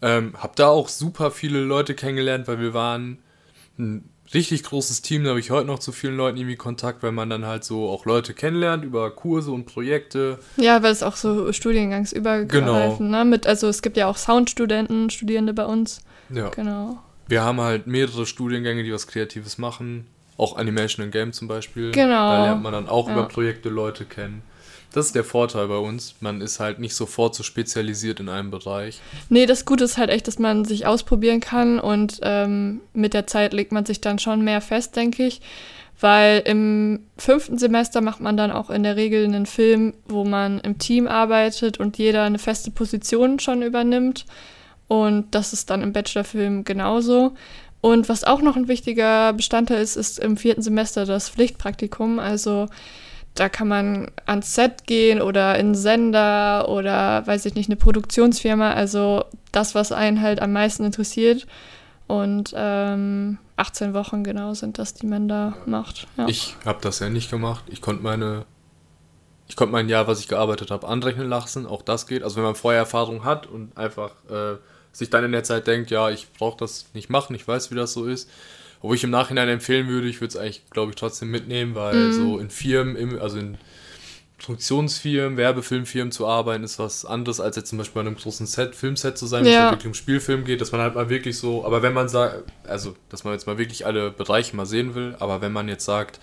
[0.00, 3.18] Ähm, hab da auch super viele Leute kennengelernt, weil wir waren
[3.78, 5.24] ein richtig großes Team.
[5.24, 7.88] Da habe ich heute noch zu vielen Leuten irgendwie Kontakt, weil man dann halt so
[7.88, 10.38] auch Leute kennenlernt über Kurse und Projekte.
[10.56, 13.24] Ja, weil es auch so studiengangsübergreifend, ne?
[13.24, 16.00] Mit, also es gibt ja auch Soundstudenten, Studierende bei uns.
[16.30, 16.48] Ja.
[16.48, 17.02] Genau.
[17.28, 20.06] Wir haben halt mehrere Studiengänge, die was Kreatives machen.
[20.38, 21.92] Auch Animation and Game zum Beispiel.
[21.92, 22.30] Genau.
[22.30, 23.14] Da lernt man dann auch Ja.
[23.14, 24.42] über Projekte Leute kennen.
[24.92, 26.16] Das ist der Vorteil bei uns.
[26.20, 29.00] Man ist halt nicht sofort so spezialisiert in einem Bereich.
[29.30, 33.26] Nee, das Gute ist halt echt, dass man sich ausprobieren kann und ähm, mit der
[33.26, 35.40] Zeit legt man sich dann schon mehr fest, denke ich.
[35.98, 40.58] Weil im fünften Semester macht man dann auch in der Regel einen Film, wo man
[40.60, 44.26] im Team arbeitet und jeder eine feste Position schon übernimmt.
[44.88, 47.32] Und das ist dann im Bachelorfilm genauso.
[47.82, 52.20] Und was auch noch ein wichtiger Bestandteil ist, ist im vierten Semester das Pflichtpraktikum.
[52.20, 52.68] Also
[53.34, 58.72] da kann man ans Set gehen oder in Sender oder weiß ich nicht, eine Produktionsfirma.
[58.72, 61.48] Also das, was einen halt am meisten interessiert.
[62.06, 66.06] Und ähm, 18 Wochen genau sind das, die man da macht.
[66.16, 66.28] Ja.
[66.28, 67.64] Ich habe das ja nicht gemacht.
[67.66, 68.44] Ich konnte meine,
[69.48, 71.66] ich konnte mein Jahr, was ich gearbeitet habe, anrechnen lassen.
[71.66, 72.22] Auch das geht.
[72.22, 74.58] Also wenn man vorher Erfahrung hat und einfach äh,
[74.92, 77.74] sich dann in der Zeit denkt, ja, ich brauche das nicht machen, ich weiß, wie
[77.74, 78.28] das so ist.
[78.80, 82.06] Wo ich im Nachhinein empfehlen würde, ich würde es eigentlich, glaube ich, trotzdem mitnehmen, weil
[82.06, 82.12] Mhm.
[82.12, 83.56] so in Firmen, also in
[84.38, 88.74] Produktionsfirmen, Werbefilmfirmen zu arbeiten, ist was anderes, als jetzt zum Beispiel bei einem großen Set,
[88.74, 89.70] Filmset zu sein, wenn es Ja.
[89.70, 92.96] wirklich um Spielfilm geht, dass man halt mal wirklich so, aber wenn man sagt, also,
[93.08, 96.18] dass man jetzt mal wirklich alle Bereiche mal sehen will, aber wenn man jetzt sagt,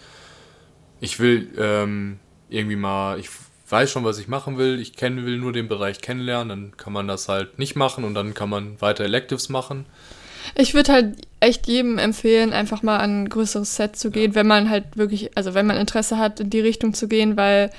[0.99, 3.29] ich will ähm, irgendwie mal, ich
[3.69, 6.93] weiß schon, was ich machen will, ich kenn, will nur den Bereich kennenlernen, dann kann
[6.93, 9.85] man das halt nicht machen und dann kann man weiter Electives machen.
[10.55, 14.47] Ich würde halt echt jedem empfehlen, einfach mal an ein größeres Set zu gehen, wenn
[14.47, 17.69] man halt wirklich, also wenn man Interesse hat, in die Richtung zu gehen, weil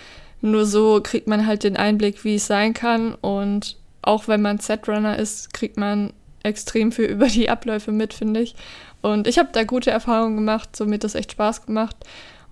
[0.40, 3.14] nur so kriegt man halt den Einblick, wie es sein kann.
[3.14, 8.40] Und auch wenn man Setrunner ist, kriegt man extrem viel über die Abläufe mit, finde
[8.40, 8.54] ich.
[9.02, 11.96] Und ich habe da gute Erfahrungen gemacht, so mir hat das echt Spaß gemacht.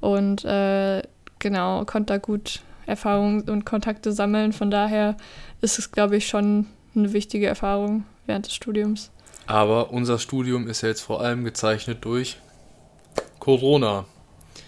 [0.01, 1.03] Und äh,
[1.39, 4.53] genau, konnte da gut Erfahrungen und Kontakte sammeln.
[4.53, 5.17] Von daher
[5.61, 9.11] ist es, glaube ich, schon eine wichtige Erfahrung während des Studiums.
[9.47, 12.37] Aber unser Studium ist ja jetzt vor allem gezeichnet durch
[13.39, 14.05] Corona.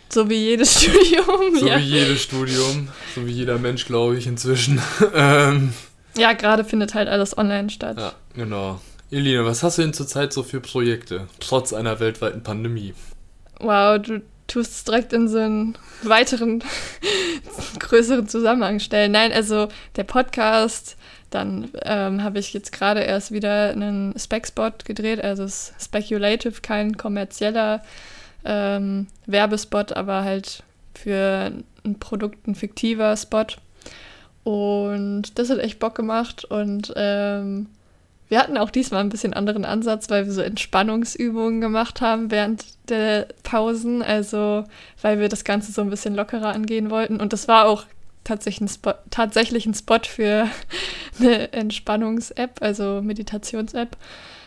[0.09, 1.79] So wie jedes Studium, So ja.
[1.79, 4.81] wie jedes Studium, so wie jeder Mensch, glaube ich, inzwischen.
[5.15, 5.73] ähm,
[6.17, 7.97] Ja, gerade findet halt alles online statt.
[7.99, 8.81] ja, genau.
[9.13, 12.95] Elina, was hast du denn zurzeit so für Projekte, trotz einer weltweiten Pandemie?
[13.59, 16.63] Wow, du tust es direkt in so einen weiteren,
[17.79, 19.13] größeren Zusammenhang stellen.
[19.13, 20.97] Nein, also der Podcast,
[21.31, 27.83] dann ähm, habe ich jetzt gerade erst wieder einen Spec-Spot gedreht, also Speculative, kein kommerzieller
[28.45, 31.53] ähm, Werbespot, aber halt für
[31.85, 33.47] ein Produkt ein fiktiver Spot.
[34.43, 37.67] Und das hat echt Bock gemacht und ähm,
[38.31, 42.65] wir hatten auch diesmal ein bisschen anderen Ansatz, weil wir so Entspannungsübungen gemacht haben während
[42.89, 44.65] der Pausen, also
[45.03, 47.21] weil wir das Ganze so ein bisschen lockerer angehen wollten.
[47.21, 47.87] Und das war auch
[48.23, 50.49] tatsächlich ein Spot, tatsächlich ein Spot für
[51.19, 53.97] eine Entspannungs-App, also Meditations-App.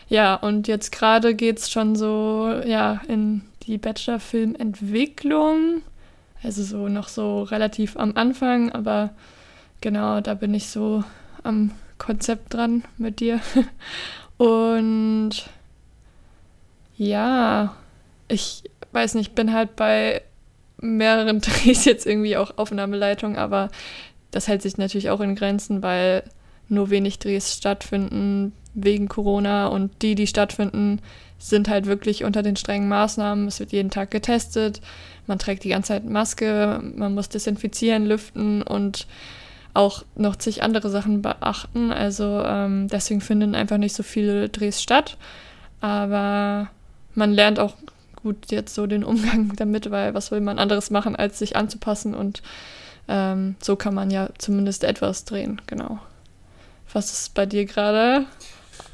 [0.08, 5.82] Ja, und jetzt gerade geht es schon so ja, in die Bachelor-Filmentwicklung.
[6.42, 9.10] Also so noch so relativ am Anfang, aber
[9.82, 11.04] genau, da bin ich so
[11.42, 13.40] am Konzept dran mit dir.
[14.36, 15.30] Und
[16.96, 17.74] ja,
[18.28, 20.22] ich weiß nicht, bin halt bei
[20.80, 23.70] mehreren Drehs jetzt irgendwie auch Aufnahmeleitung, aber
[24.30, 26.24] das hält sich natürlich auch in Grenzen, weil
[26.68, 31.00] nur wenig Drehs stattfinden wegen Corona und die, die stattfinden,
[31.38, 33.46] sind halt wirklich unter den strengen Maßnahmen.
[33.48, 34.80] Es wird jeden Tag getestet,
[35.26, 39.06] man trägt die ganze Zeit Maske, man muss desinfizieren, lüften und
[39.74, 41.92] auch noch zig andere Sachen beachten.
[41.92, 45.18] Also ähm, deswegen finden einfach nicht so viele Drehs statt.
[45.80, 46.68] Aber
[47.14, 47.74] man lernt auch
[48.22, 52.14] gut jetzt so den Umgang damit, weil was will man anderes machen, als sich anzupassen
[52.14, 52.42] und
[53.06, 55.98] ähm, so kann man ja zumindest etwas drehen, genau.
[56.92, 58.24] Was ist bei dir gerade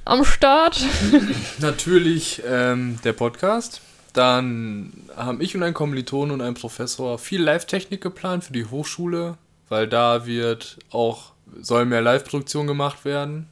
[0.05, 0.85] am Start?
[1.59, 3.83] Natürlich ähm, der Podcast.
[4.13, 9.37] Dann haben ich und ein Kommiliton und ein Professor viel Live-Technik geplant für die Hochschule
[9.71, 13.49] weil da wird auch, soll mehr Live-Produktion gemacht werden.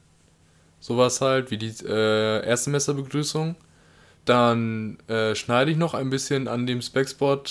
[0.79, 3.55] Sowas halt, wie die äh, Erstsemesterbegrüßung.
[4.25, 7.41] Dann äh, schneide ich noch ein bisschen an dem Spec-Spot.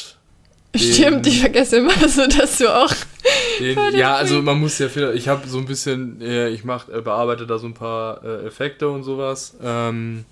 [0.77, 2.93] Stimmt, ich vergesse immer so, dass du auch.
[3.59, 5.13] Den, ja, also man muss ja viel.
[5.17, 8.47] Ich habe so ein bisschen, äh, ich mach, äh, bearbeite da so ein paar äh,
[8.47, 9.57] Effekte und sowas.
[9.63, 10.25] Ähm,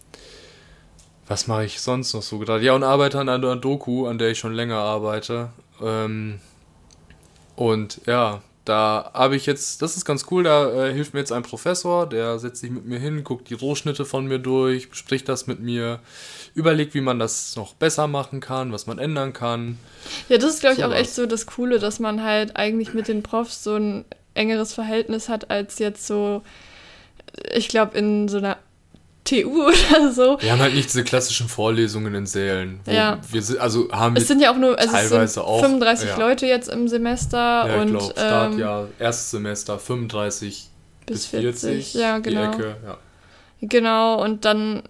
[1.26, 2.62] was mache ich sonst noch so gerade?
[2.64, 5.48] Ja, und arbeite an einer Doku, an der ich schon länger arbeite.
[5.82, 6.38] Ähm,
[7.56, 11.32] und ja, da habe ich jetzt, das ist ganz cool, da äh, hilft mir jetzt
[11.32, 15.28] ein Professor, der setzt sich mit mir hin, guckt die Rohschnitte von mir durch, bespricht
[15.28, 16.00] das mit mir,
[16.54, 19.78] überlegt, wie man das noch besser machen kann, was man ändern kann.
[20.28, 20.98] Ja, das ist, glaube ich, so auch was.
[20.98, 25.28] echt so das Coole, dass man halt eigentlich mit den Profs so ein engeres Verhältnis
[25.28, 26.42] hat, als jetzt so,
[27.54, 28.58] ich glaube, in so einer
[29.26, 30.38] TU oder so.
[30.40, 32.80] Wir haben halt nicht diese klassischen Vorlesungen in Sälen.
[32.86, 33.18] ja.
[33.30, 36.16] Wir sind, also haben es sind ja auch nur also teilweise auch 35 ja.
[36.16, 40.68] Leute jetzt im Semester ja, und glaub, Startjahr, ähm, erstes Semester 35
[41.06, 41.92] bis 40.
[41.92, 42.50] 40 ja, genau.
[42.50, 42.98] Die Ecke, ja.
[43.62, 44.82] Genau, und dann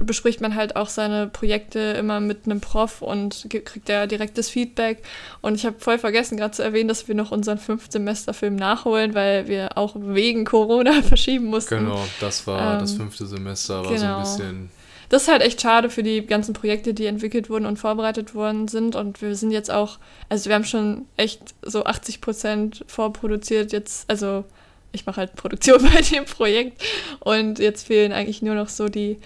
[0.00, 5.02] bespricht man halt auch seine Projekte immer mit einem Prof und kriegt ja direktes Feedback.
[5.40, 9.48] Und ich habe voll vergessen, gerade zu erwähnen, dass wir noch unseren Fünfsemesterfilm nachholen, weil
[9.48, 11.78] wir auch wegen Corona verschieben mussten.
[11.78, 14.24] Genau, das war ähm, das fünfte Semester, war genau.
[14.24, 14.70] so ein bisschen.
[15.08, 18.66] Das ist halt echt schade für die ganzen Projekte, die entwickelt wurden und vorbereitet worden
[18.66, 18.96] sind.
[18.96, 19.98] Und wir sind jetzt auch,
[20.30, 24.44] also wir haben schon echt so 80 Prozent vorproduziert jetzt, also
[24.92, 26.82] ich mache halt Produktion bei dem Projekt
[27.20, 29.18] und jetzt fehlen eigentlich nur noch so die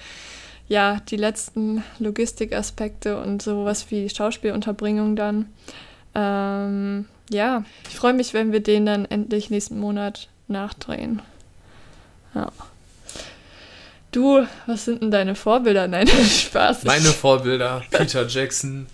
[0.69, 5.47] ja, die letzten Logistikaspekte und sowas wie Schauspielunterbringung dann.
[6.15, 11.23] Ähm, ja, ich freue mich, wenn wir den dann endlich nächsten Monat nachdrehen.
[12.35, 12.51] Ja.
[14.13, 15.89] Du, was sind denn deine Vorbilder?
[15.89, 16.85] Nein, Spaß.
[16.85, 18.87] Meine Vorbilder, Peter Jackson.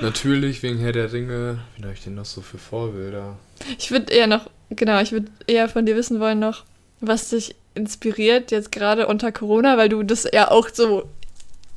[0.00, 1.58] Natürlich wegen Herr der Ringe.
[1.76, 3.36] Wen habe ich denn noch so für Vorbilder?
[3.78, 6.64] Ich würde eher noch, genau, ich würde eher von dir wissen wollen noch,
[7.00, 11.08] was dich inspiriert jetzt gerade unter Corona, weil du das ja auch so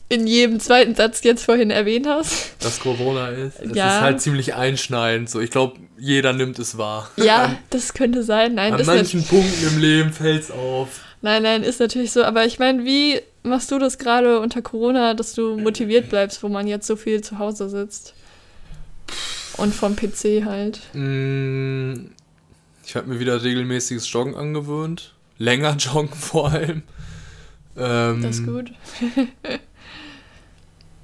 [0.10, 2.56] in jedem zweiten Satz jetzt vorhin erwähnt hast.
[2.63, 3.60] Dass Corona ist.
[3.63, 3.96] Das ja.
[3.96, 5.30] ist halt ziemlich einschneidend.
[5.30, 7.10] So, ich glaube, jeder nimmt es wahr.
[7.18, 8.56] Ja, an, das könnte sein.
[8.56, 9.24] Nein, an manchen.
[9.24, 11.02] Punkten im Leben fällt es auf.
[11.22, 12.24] Nein, nein, ist natürlich so.
[12.24, 16.50] Aber ich meine, wie machst du das gerade unter Corona, dass du motiviert bleibst, wo
[16.50, 18.13] man jetzt so viel zu Hause sitzt?
[19.58, 20.80] Und vom PC halt.
[20.94, 22.08] Mm,
[22.86, 25.12] ich habe mir wieder regelmäßiges Joggen angewöhnt
[25.43, 26.84] länger joggen vor allem.
[27.75, 28.71] Ähm, das ist gut.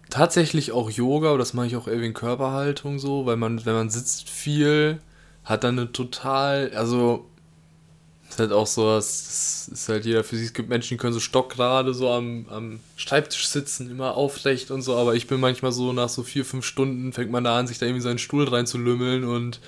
[0.10, 3.90] tatsächlich auch Yoga, das mache ich auch eher wegen Körperhaltung so, weil man, wenn man
[3.90, 5.00] sitzt viel,
[5.44, 7.26] hat dann eine total, also
[8.30, 11.14] ist halt auch so, das ist halt jeder für sich, es gibt Menschen, die können
[11.14, 15.72] so stockgerade so am, am Schreibtisch sitzen, immer aufrecht und so, aber ich bin manchmal
[15.72, 18.48] so, nach so vier, fünf Stunden fängt man da an, sich da irgendwie seinen Stuhl
[18.48, 19.60] reinzulümmeln und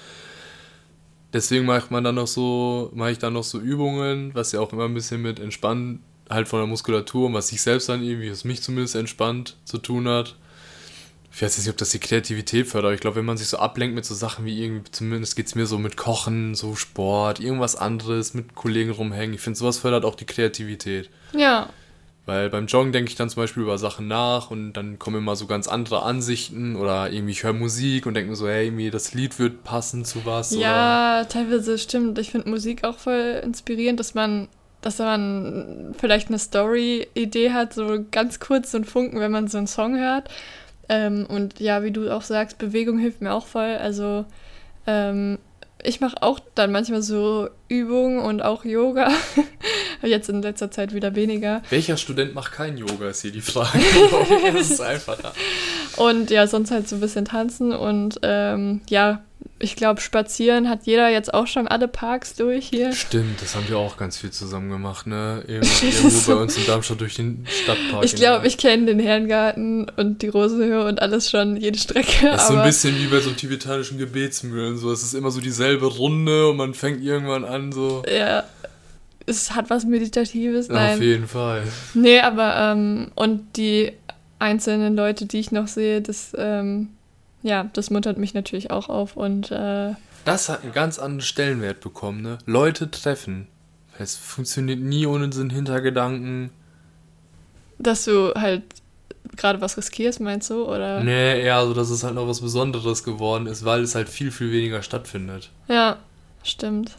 [1.33, 4.73] Deswegen macht man dann noch so, mache ich dann noch so Übungen, was ja auch
[4.73, 8.31] immer ein bisschen mit Entspannen halt von der Muskulatur und was sich selbst dann irgendwie,
[8.31, 10.35] was mich zumindest entspannt zu tun hat.
[11.33, 13.47] Ich weiß jetzt nicht, ob das die Kreativität fördert, aber ich glaube, wenn man sich
[13.47, 16.75] so ablenkt mit so Sachen wie irgendwie, zumindest geht es mir so mit Kochen, so
[16.75, 19.35] Sport, irgendwas anderes, mit Kollegen rumhängen.
[19.35, 21.09] Ich finde, sowas fördert auch die Kreativität.
[21.33, 21.69] Ja.
[22.25, 25.35] Weil beim Joggen denke ich dann zum Beispiel über Sachen nach und dann kommen immer
[25.35, 28.91] so ganz andere Ansichten oder irgendwie ich höre Musik und denke mir so, hey, irgendwie
[28.91, 30.51] das Lied wird passen zu was.
[30.51, 32.19] Ja, teilweise stimmt.
[32.19, 34.49] Ich finde Musik auch voll inspirierend, dass man,
[34.81, 39.57] dass man vielleicht eine Story-Idee hat, so ganz kurz so ein Funken, wenn man so
[39.57, 40.29] einen Song hört.
[40.89, 43.77] Ähm, und ja, wie du auch sagst, Bewegung hilft mir auch voll.
[43.77, 44.25] Also
[44.85, 45.39] ähm,
[45.83, 49.11] ich mache auch dann manchmal so Übungen und auch Yoga.
[50.01, 51.61] Jetzt in letzter Zeit wieder weniger.
[51.69, 53.79] Welcher Student macht kein Yoga, ist hier die Frage.
[54.53, 55.33] das ist einfacher.
[55.97, 59.21] Und ja, sonst halt so ein bisschen tanzen und ähm, ja,
[59.59, 62.93] ich glaube, spazieren hat jeder jetzt auch schon alle Parks durch hier.
[62.93, 65.43] Stimmt, das haben wir auch ganz viel zusammen gemacht, ne?
[65.47, 68.03] Irgendwo, irgendwo bei uns in Darmstadt durch den Stadtpark.
[68.03, 72.27] Ich glaube, ich kenne den Herrengarten und die Rosenhöhe und alles schon, jede Strecke.
[72.27, 74.77] Das ist so ein bisschen wie bei so tibetanischen Gebetsmühlen.
[74.77, 74.91] So.
[74.91, 78.03] Es ist immer so dieselbe Runde und man fängt irgendwann an, so.
[78.11, 78.43] Ja.
[79.27, 80.67] Es hat was Meditatives.
[80.67, 80.95] Nein.
[80.95, 81.63] Auf jeden Fall.
[81.93, 83.91] Nee, aber, ähm, und die
[84.39, 86.89] einzelnen Leute, die ich noch sehe, das, ähm,
[87.43, 89.93] ja, das muntert mich natürlich auch auf und äh,
[90.25, 92.37] das hat einen ganz anderen Stellenwert bekommen, ne?
[92.45, 93.47] Leute treffen.
[93.97, 96.51] Es funktioniert nie ohne den Hintergedanken.
[97.79, 98.63] Dass du halt
[99.35, 100.65] gerade was riskierst, meinst du?
[100.65, 101.03] Oder?
[101.03, 104.31] Nee, eher so, dass es halt noch was Besonderes geworden ist, weil es halt viel,
[104.31, 105.49] viel weniger stattfindet.
[105.67, 105.97] Ja,
[106.43, 106.97] stimmt.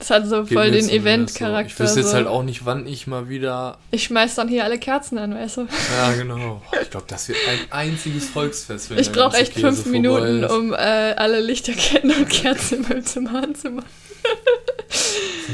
[0.00, 1.68] Das hat so Geht voll den Event-Charakter.
[1.68, 1.74] So.
[1.74, 3.76] Ich wüsste jetzt halt auch nicht, wann ich mal wieder.
[3.90, 5.68] Ich schmeiß dann hier alle Kerzen an, weißt du?
[5.96, 6.62] Ja, genau.
[6.82, 8.88] Ich glaube, das wird ein einziges Volksfest.
[8.88, 13.42] Wenn ich brauche echt fünf Minuten, um äh, alle Lichterketten und Kerzen in meinem Zimmer
[13.42, 13.88] anzumachen.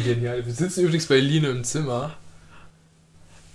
[0.04, 0.46] Genial.
[0.46, 2.14] Wir sitzen übrigens bei Line im Zimmer.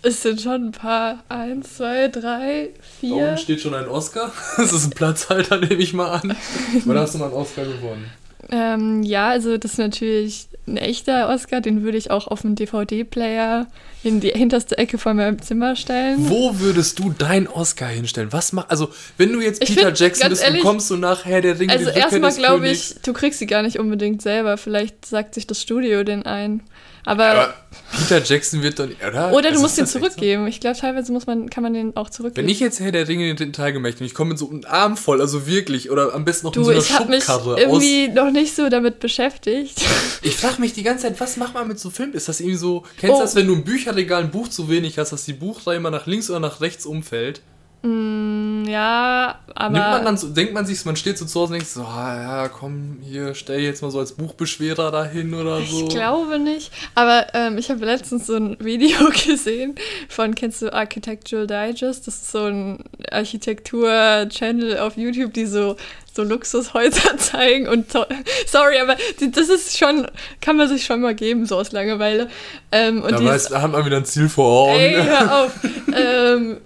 [0.03, 1.23] Es sind schon ein paar.
[1.29, 3.09] Eins, zwei, drei, vier.
[3.15, 4.33] Da oben steht schon ein Oscar.
[4.57, 6.35] Das ist ein Platzhalter, nehme ich mal an.
[6.83, 8.11] Wann hast du mal einen Oscar gewonnen?
[8.49, 12.55] Ähm, ja, also das ist natürlich ein echter Oscar, den würde ich auch auf einen
[12.55, 13.67] DVD-Player
[14.03, 16.29] in die hinterste Ecke von meinem Zimmer stellen.
[16.29, 18.31] Wo würdest du deinen Oscar hinstellen?
[18.31, 21.41] Was mach, also wenn du jetzt Peter find, Jackson bist ehrlich, und kommst du nachher
[21.41, 24.57] der Ringe Also erstmal glaube ich, du kriegst sie gar nicht unbedingt selber.
[24.57, 26.61] Vielleicht sagt sich das Studio den ein.
[27.05, 27.53] Aber, aber
[27.91, 28.95] Peter Jackson wird dann.
[29.07, 30.43] Oder, oder du musst ihn zurückgeben.
[30.43, 30.49] So?
[30.49, 32.45] Ich glaube, teilweise muss man, kann man den auch zurückgeben.
[32.45, 34.49] Wenn ich jetzt Herr der Ringe in den Teil gemächt und ich komme mit so
[34.49, 37.53] einem Arm voll, also wirklich, oder am besten noch du, mit so einer ich Schubkarre
[37.55, 38.15] mich irgendwie aus.
[38.15, 39.81] noch nicht so damit beschäftigt.
[40.23, 42.13] Ich frage mich die ganze Zeit, was macht man mit so Filmen?
[42.13, 42.83] Ist das irgendwie so.
[42.99, 43.21] Kennst du oh.
[43.21, 46.05] das, wenn du im Bücherregal ein Buch zu wenig hast, dass die Buchreihe immer nach
[46.05, 47.41] links oder nach rechts umfällt?
[47.83, 49.73] Mm, ja, aber.
[49.73, 52.15] Nimmt man dann denkt man sich, man steht so zu Hause und denkt so, ah,
[52.15, 55.87] ja, komm, hier, stell jetzt mal so als Buchbeschwerer dahin oder so.
[55.87, 56.71] Ich glaube nicht.
[56.93, 59.75] Aber ähm, ich habe letztens so ein Video gesehen
[60.09, 62.05] von, kennst du Architectural Digest?
[62.05, 65.75] Das ist so ein Architektur-Channel auf YouTube, die so
[66.13, 70.07] so Luxushäuser zeigen und sorry, aber das ist schon,
[70.41, 72.29] kann man sich schon mal geben, so aus Langeweile.
[72.71, 74.79] Ähm, und da, weiß, da haben wir wieder ein Ziel vor Augen.
[74.79, 75.51] Ey, hör auf.
[75.95, 76.57] ähm,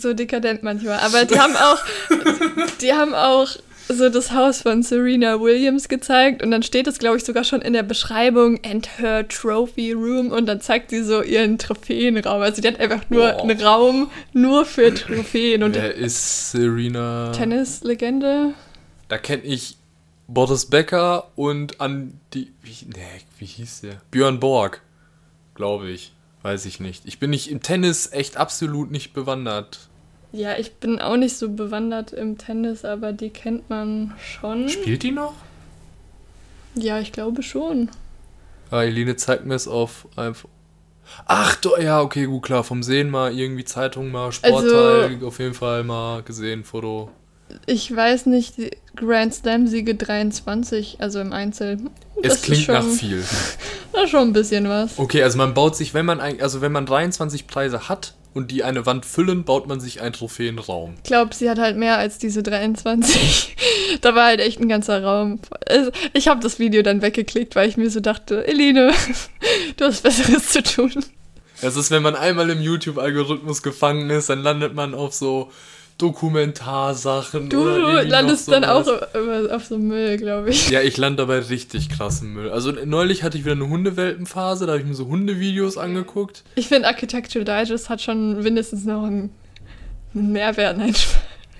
[0.00, 0.98] so dekadent manchmal.
[1.00, 1.78] Aber die haben auch,
[2.80, 3.48] die haben auch
[3.88, 7.62] so das Haus von Serena Williams gezeigt und dann steht es, glaube ich, sogar schon
[7.62, 12.42] in der Beschreibung and her trophy room und dann zeigt sie so ihren Trophäenraum.
[12.42, 13.42] Also die hat einfach nur wow.
[13.42, 15.62] einen Raum nur für Trophäen.
[15.62, 17.32] Und Wer ist Serena?
[17.32, 18.52] Tennislegende.
[19.08, 19.78] Da kenne ich
[20.26, 24.02] Boris Becker und an die, wie, nee, wie hieß der?
[24.10, 24.82] Björn Borg,
[25.54, 26.12] glaube ich.
[26.42, 27.04] Weiß ich nicht.
[27.06, 29.87] Ich bin nicht im Tennis echt absolut nicht bewandert.
[30.32, 34.68] Ja, ich bin auch nicht so bewandert im Tennis, aber die kennt man schon.
[34.68, 35.34] Spielt die noch?
[36.74, 37.90] Ja, ich glaube schon.
[38.70, 40.48] Ah, Eline zeigt mir es auf einfach.
[41.24, 42.64] Ach, do, ja, okay, gut, klar.
[42.64, 47.10] Vom Sehen mal irgendwie Zeitung mal, Sportteil, also, auf jeden Fall mal gesehen, Foto.
[47.64, 48.56] Ich weiß nicht,
[48.94, 51.78] Grand Slam-Siege 23, also im Einzel.
[52.22, 53.24] Es klingt schon, nach viel.
[53.92, 54.98] Das ist schon ein bisschen was.
[54.98, 58.64] Okay, also man baut sich, wenn man also wenn man 23 Preise hat und die
[58.64, 60.94] eine Wand füllen, baut man sich einen Trophäenraum.
[60.96, 63.56] Ich glaube, sie hat halt mehr als diese 23.
[64.00, 65.40] da war halt echt ein ganzer Raum.
[66.12, 68.92] Ich habe das Video dann weggeklickt, weil ich mir so dachte, Eline,
[69.76, 70.92] du hast Besseres zu tun.
[71.60, 75.50] Es ist, wenn man einmal im YouTube-Algorithmus gefangen ist, dann landet man auf so
[75.98, 77.50] Dokumentarsachen.
[77.50, 78.86] Du landest dann auch
[79.50, 80.70] auf so Müll, glaube ich.
[80.70, 82.50] Ja, ich lande dabei richtig krassen Müll.
[82.50, 86.44] Also neulich hatte ich wieder eine Hundewelpenphase, da habe ich mir so Hundevideos angeguckt.
[86.54, 89.30] Ich finde Architectural Digest hat schon mindestens noch einen,
[90.14, 90.78] einen Mehrwert.
[90.78, 90.94] Nein,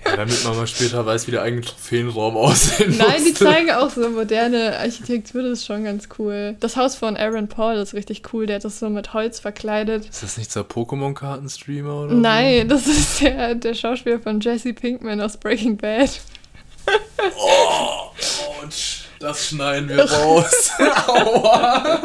[0.09, 3.45] Ja, damit man mal später weiß, wie der eigene Trophäenraum aussehen Nein, die musste.
[3.45, 6.55] zeigen auch so moderne Architektur, das ist schon ganz cool.
[6.59, 10.05] Das Haus von Aaron Paul ist richtig cool, der hat das so mit Holz verkleidet.
[10.09, 15.21] Ist das nicht der Pokémon-Karten-Streamer oder Nein, das ist der, der Schauspieler von Jesse Pinkman
[15.21, 16.09] aus Breaking Bad.
[16.09, 16.19] so?
[17.37, 18.11] Oh,
[18.65, 18.98] ouch.
[19.19, 20.71] Das schneiden wir raus.
[21.07, 22.01] Aua.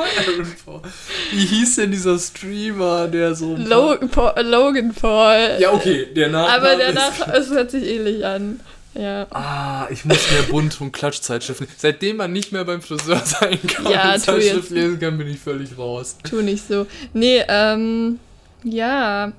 [1.31, 3.55] Wie hieß denn dieser Streamer, der so...
[3.55, 5.57] ein paar- Lo Paul, Logan Paul.
[5.61, 8.61] Ja, okay, der Nachname Aber der Nach es hört sich ähnlich an.
[8.95, 9.27] Ja.
[9.31, 11.67] Ah, ich muss mehr Bunt- und Klatschzeitschriften.
[11.77, 14.21] Seitdem man nicht mehr beim Friseur sein kann Ja, und.
[14.21, 16.17] Zeitschrift lesen kann, bin ich völlig raus.
[16.29, 16.87] Tu nicht so.
[17.13, 18.19] Nee, ähm,
[18.63, 19.33] ja.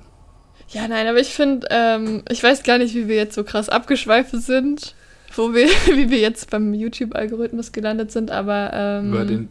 [0.70, 3.68] Ja, nein, aber ich finde, ähm, ich weiß gar nicht, wie wir jetzt so krass
[3.68, 4.94] abgeschweift sind,
[5.36, 9.48] wo wir, wie wir jetzt beim YouTube-Algorithmus gelandet sind, aber, ähm, Über den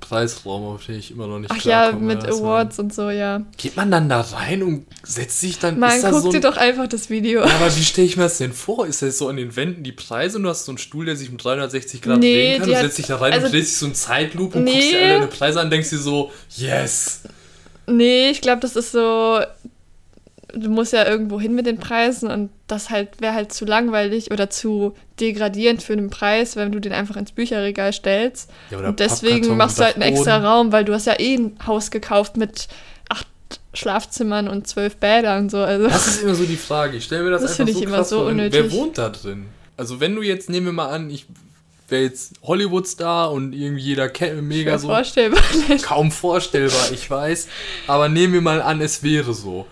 [0.00, 3.42] Preisraum, auf den ich immer noch nicht ach ja, mit man- Awards und so, ja.
[3.56, 5.78] Geht man dann da rein und setzt sich dann...
[5.78, 8.16] Man, ist da so dir ein, doch einfach das Video Ja, aber wie stelle ich
[8.16, 8.84] mir das denn vor?
[8.86, 11.14] Ist das so an den Wänden die Preise und du hast so einen Stuhl, der
[11.16, 12.68] sich um 360 Grad Nee, drehen kann?
[12.70, 14.72] Du setzt dich da rein also- und drehst dich so in Zeitlupe und Nee.
[14.72, 17.22] guckst dir alle deine Preise an und denkst dir so, yes!
[17.86, 19.40] Nee, ich glaube, das ist so.
[20.54, 24.30] Du musst ja irgendwo hin mit den Preisen und das halt wäre halt zu langweilig
[24.30, 28.50] oder zu degradierend für einen Preis, wenn du den einfach ins Bücherregal stellst.
[28.70, 30.38] Ja, und deswegen machst du halt einen extra.
[30.38, 32.68] Raum, weil du hast ja eh ein Haus gekauft mit
[33.08, 33.26] acht
[33.74, 35.58] Schlafzimmern und zwölf Bädern und so.
[35.58, 36.96] Also Das ist immer so die Frage.
[36.96, 38.26] Ich stelle mir das, Das einfach finde so ich immer krass so vor.
[38.26, 38.62] Unnötig.
[38.62, 39.46] Wer wohnt da drin?
[39.76, 41.26] Also wenn du jetzt, nehmen wir mal an, ich
[41.88, 44.88] wäre jetzt Hollywood-Star und irgendwie jeder kennt mega schwer so.
[44.88, 45.42] vorstellbar.
[45.82, 47.48] Kaum vorstellbar, ich weiß.
[47.86, 49.66] Aber nehmen wir mal an, es wäre so.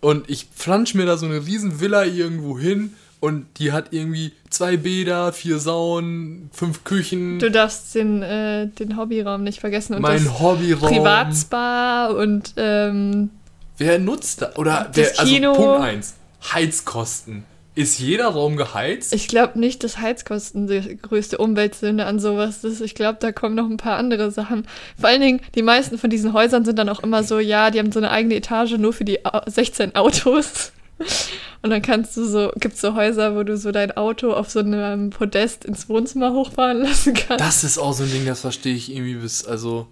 [0.00, 4.32] Und ich flansch mir da so eine riesen Villa irgendwo hin und die hat irgendwie
[4.48, 10.02] zwei Bäder, vier Saunen, fünf Küchen, Du darfst den, äh, den Hobbyraum nicht vergessen und
[10.02, 10.88] mein das Hobbyraum.
[10.88, 13.30] Privatspa und ähm,
[13.76, 14.52] Wer nutzt da?
[14.56, 15.52] Oder Das wer, also Kino.
[15.52, 16.14] Punkt 1.
[16.52, 17.44] Heizkosten.
[17.80, 19.12] Ist jeder Raum geheizt?
[19.14, 22.80] Ich glaube nicht, dass Heizkosten die größte Umweltsünde an sowas ist.
[22.80, 24.66] Ich glaube, da kommen noch ein paar andere Sachen.
[24.98, 27.78] Vor allen Dingen, die meisten von diesen Häusern sind dann auch immer so, ja, die
[27.78, 30.72] haben so eine eigene Etage nur für die Au- 16 Autos.
[31.62, 34.50] Und dann kannst du so, gibt es so Häuser, wo du so dein Auto auf
[34.50, 37.40] so einem Podest ins Wohnzimmer hochfahren lassen kannst.
[37.44, 39.86] Das ist auch so ein Ding, das verstehe ich irgendwie bis, also,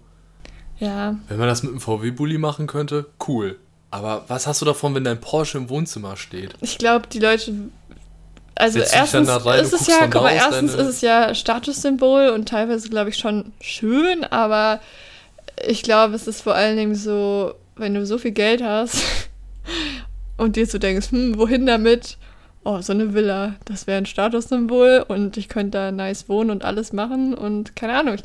[0.79, 3.57] ja, wenn man das mit einem VW-Bully machen könnte, cool.
[3.91, 6.53] Aber was hast du davon, wenn dein Porsche im Wohnzimmer steht?
[6.61, 7.53] ich glaube, die Leute.
[8.59, 12.49] Also dann erstens rein ist es ja, guck mal, erstens ist es ja Statussymbol und
[12.49, 14.81] teilweise, glaube ich, schon schön, aber
[15.65, 19.01] ich glaube, es ist vor allen Dingen so, wenn du so viel Geld hast
[20.37, 22.17] und dir so denkst, hm, wohin damit?
[22.65, 26.65] Oh, so eine Villa, das wäre ein Statussymbol und ich könnte da nice wohnen und
[26.65, 28.15] alles machen und keine Ahnung.
[28.15, 28.23] Ich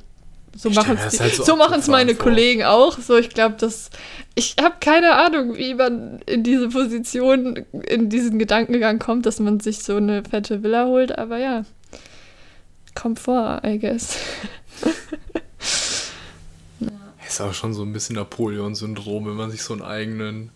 [0.71, 1.57] stell machen es halt so so
[1.91, 2.25] meine vor.
[2.25, 2.99] Kollegen auch.
[2.99, 3.91] So, ich glaube, dass
[4.35, 9.61] ich habe keine Ahnung, wie man in diese Position, in diesen Gedankengang kommt, dass man
[9.61, 11.65] sich so eine fette Villa holt, aber ja.
[12.95, 14.19] Kommt vor, I guess.
[17.27, 20.51] Ist auch schon so ein bisschen Napoleon-Syndrom, wenn man sich so einen eigenen.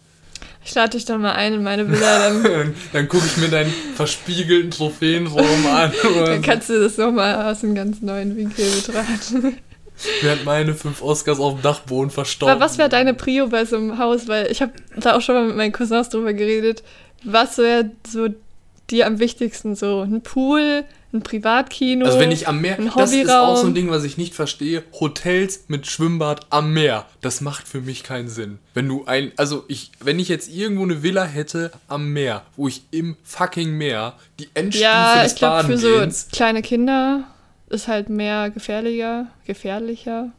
[0.65, 3.49] Ich lade dich doch mal ein in meine Villa, dann, dann dann gucke ich mir
[3.49, 5.93] deinen verspiegelten Trophäenraum an.
[6.25, 9.57] dann kannst du das nochmal aus einem ganz neuen Winkel betrachten.
[10.23, 12.55] während meine fünf Oscars auf dem Dachboden verstorben.
[12.57, 14.29] Aber was wäre deine Prio bei so einem Haus?
[14.29, 16.83] Weil ich habe da auch schon mal mit meinen Cousins drüber geredet.
[17.25, 18.29] Was wäre so
[18.91, 19.75] dir am wichtigsten?
[19.75, 22.07] So ein Pool, ein Privatkino?
[22.07, 24.35] Also wenn ich am Meer, ein das ist auch so ein Ding, was ich nicht
[24.35, 24.85] verstehe.
[25.01, 28.59] Hotels mit Schwimmbad am Meer, das macht für mich keinen Sinn.
[28.75, 32.69] Wenn du ein, also ich, wenn ich jetzt irgendwo eine Villa hätte am Meer, wo
[32.69, 37.25] ich im fucking Meer die Endstufe Ja, des ich glaube, für so kleine Kinder
[37.71, 40.31] ist halt mehr gefährlicher, gefährlicher.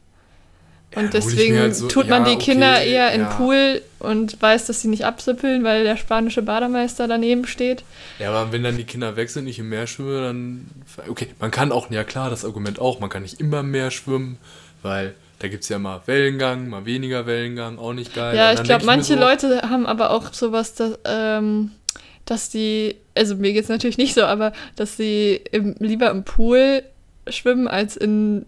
[0.91, 3.27] Ja, Und mir deswegen halt so- tut man ja, die Kinder okay, eher in ja.
[3.35, 7.83] Pool und weiß, dass sie nicht absippeln, weil der spanische Bademeister daneben steht.
[8.17, 10.65] Ja, aber wenn dann die Kinder weg sind, ich im Meer schwimme, dann.
[11.07, 13.91] Okay, man kann auch, ja klar, das Argument auch, man kann nicht immer im Meer
[13.91, 14.39] schwimmen,
[14.81, 18.35] weil da gibt es ja mal Wellengang, mal weniger Wellengang, auch nicht geil.
[18.35, 21.69] Ja, ich glaube, manche so, Leute haben aber auch sowas, dass, ähm,
[22.25, 26.81] dass die, also mir geht's natürlich nicht so, aber dass sie im, lieber im Pool
[27.31, 28.45] schwimmen als in,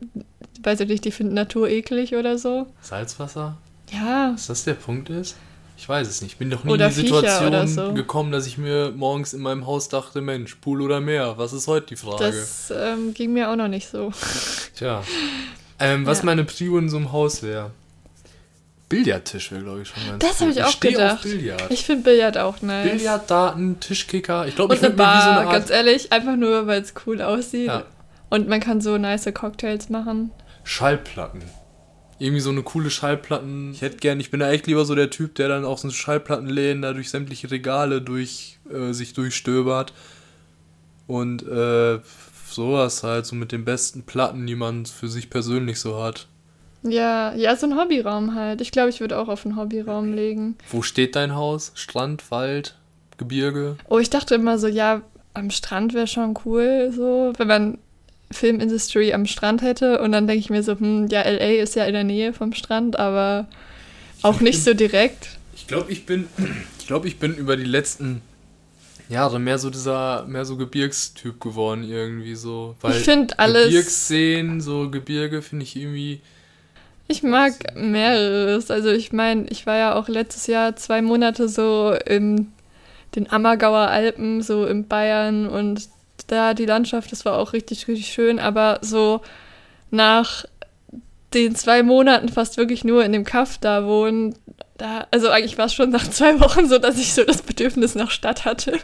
[0.64, 2.68] weiß ich nicht, die finden Natur eklig oder so.
[2.82, 3.58] Salzwasser?
[3.92, 5.36] Ja, Dass das der Punkt ist?
[5.78, 6.34] Ich weiß es nicht.
[6.34, 7.94] Ich bin doch nie Oder in die Viecher Situation so.
[7.94, 11.34] gekommen, dass ich mir morgens in meinem Haus dachte, Mensch, Pool oder Meer?
[11.38, 12.24] Was ist heute die Frage?
[12.26, 14.12] das ähm, ging mir auch noch nicht so.
[14.76, 15.04] Tja.
[15.80, 16.26] Ähm, was Ja.
[16.26, 17.72] meine Prio in so einem Haus wäre?
[18.90, 21.16] Billardtisch wäre, glaube ich, schon ganz Das habe ich auch steh gedacht.
[21.26, 21.72] Auf Billard.
[21.72, 22.92] Ich finde Billard auch nice.
[22.92, 24.48] Billarddaten, Tischkicker.
[24.48, 26.68] Ich glaube, ich eine würde mir wie so Bar, eine Art ganz ehrlich, einfach nur,
[26.68, 27.68] weil es cool aussieht.
[27.68, 27.86] Ja.
[28.32, 30.32] Und man kann so nice Cocktails machen.
[30.64, 31.44] Schallplatten.
[32.18, 33.72] Irgendwie so eine coole Schallplatten.
[33.74, 35.90] Ich hätte gern, ich bin da echt lieber so der Typ, der dann auch so
[35.90, 39.94] Schallplattenläden da durch sämtliche Regale durch äh, sich durchstöbert.
[41.08, 42.00] und äh,
[42.50, 46.28] sowas halt, so mit den besten Platten, die man für sich persönlich so hat.
[46.84, 48.62] Ja, ja, so ein Hobbyraum halt.
[48.62, 50.58] Ich glaube, ich würde auch auf einen Hobbyraum legen.
[50.70, 51.72] Wo steht dein Haus?
[51.76, 52.76] Strand, Wald,
[53.18, 53.78] Gebirge?
[53.88, 55.02] Oh, ich dachte immer so, ja,
[55.34, 57.78] am Strand wäre schon cool, so, wenn man
[58.32, 60.02] Filmindustry am Strand hätte.
[60.02, 62.54] Und dann denke ich mir so, hm, ja, LA ist ja in der Nähe vom
[62.54, 63.48] Strand, aber
[64.22, 65.30] auch nicht so direkt.
[65.56, 66.28] Ich glaube, ich bin,
[66.80, 68.22] ich glaube, ich bin über die letzten
[69.10, 72.76] Jahre mehr so dieser, mehr so Gebirgstyp geworden irgendwie so.
[72.82, 73.66] Weil ich finde alles.
[73.66, 76.22] Gebirgsseen, so Gebirge finde ich irgendwie.
[77.08, 78.72] Ich mag mehreres.
[78.72, 82.52] Also ich meine, ich war ja auch letztes Jahr zwei Monate so in
[83.16, 85.90] den Ammergauer Alpen, so in Bayern und
[86.32, 89.22] da die Landschaft, das war auch richtig, richtig schön, aber so
[89.90, 90.46] nach
[91.34, 94.36] den zwei Monaten fast wirklich nur in dem Kaff da wohnen,
[94.78, 97.96] da, also eigentlich war es schon nach zwei Wochen so, dass ich so das Bedürfnis
[97.96, 98.80] nach Stadt hatte,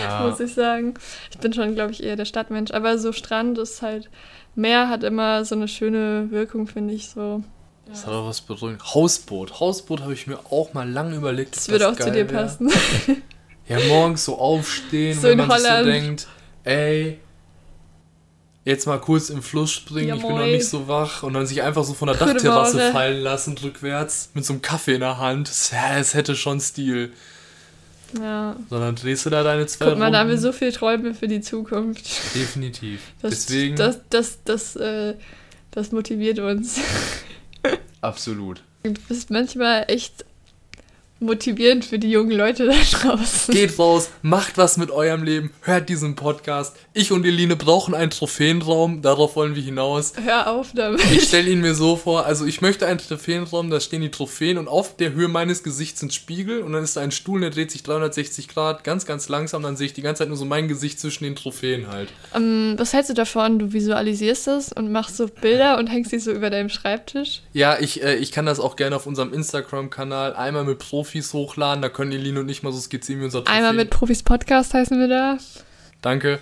[0.00, 0.20] ja.
[0.26, 0.94] muss ich sagen.
[1.30, 4.08] Ich bin schon, glaube ich, eher der Stadtmensch, aber so Strand ist halt,
[4.54, 7.44] Meer hat immer so eine schöne Wirkung, finde ich so.
[7.86, 8.82] Das hat auch was beruhigend.
[8.94, 9.60] Hausboot.
[9.60, 11.56] Hausboot habe ich mir auch mal lange überlegt.
[11.56, 12.70] Das würde auch zu dir passen.
[13.68, 15.84] Ja, morgens so aufstehen, so wenn man Holland.
[15.84, 16.26] sich so denkt,
[16.68, 17.18] ey,
[18.64, 21.46] jetzt mal kurz im Fluss springen, ja, ich bin noch nicht so wach und dann
[21.46, 25.18] sich einfach so von der Dachterrasse fallen lassen, rückwärts, mit so einem Kaffee in der
[25.18, 25.48] Hand.
[25.48, 27.12] Es hätte schon Stil.
[28.20, 28.56] Ja.
[28.70, 31.28] Sondern drehst du da deine zwei Guck mal, da haben wir so viele Träume für
[31.28, 32.06] die Zukunft.
[32.34, 33.00] Definitiv.
[33.22, 33.76] Das, Deswegen.
[33.76, 35.14] Das, das, das, äh,
[35.70, 36.80] das motiviert uns.
[38.00, 38.62] Absolut.
[38.82, 40.24] Du bist manchmal echt
[41.20, 43.52] motivierend für die jungen Leute da draußen.
[43.52, 46.76] Geht raus, macht was mit eurem Leben, hört diesen Podcast.
[46.92, 50.12] Ich und Eline brauchen einen Trophäenraum, darauf wollen wir hinaus.
[50.22, 51.02] Hör auf damit.
[51.10, 54.58] Ich stelle ihn mir so vor, also ich möchte einen Trophäenraum, da stehen die Trophäen
[54.58, 57.50] und auf der Höhe meines Gesichts sind Spiegel und dann ist da ein Stuhl, der
[57.50, 60.44] dreht sich 360 Grad, ganz, ganz langsam, dann sehe ich die ganze Zeit nur so
[60.44, 62.10] mein Gesicht zwischen den Trophäen halt.
[62.32, 63.58] Um, ähm, was hältst du davon?
[63.58, 67.42] Du visualisierst das und machst so Bilder und hängst sie so über deinem Schreibtisch?
[67.52, 71.32] Ja, ich, äh, ich kann das auch gerne auf unserem Instagram-Kanal einmal mit Profi Profis
[71.32, 71.80] hochladen.
[71.80, 73.56] Da können Eline und ich mal so skizzieren, wie unser Trophäen.
[73.56, 75.38] Einmal mit Profis Podcast heißen wir da.
[76.02, 76.38] Danke.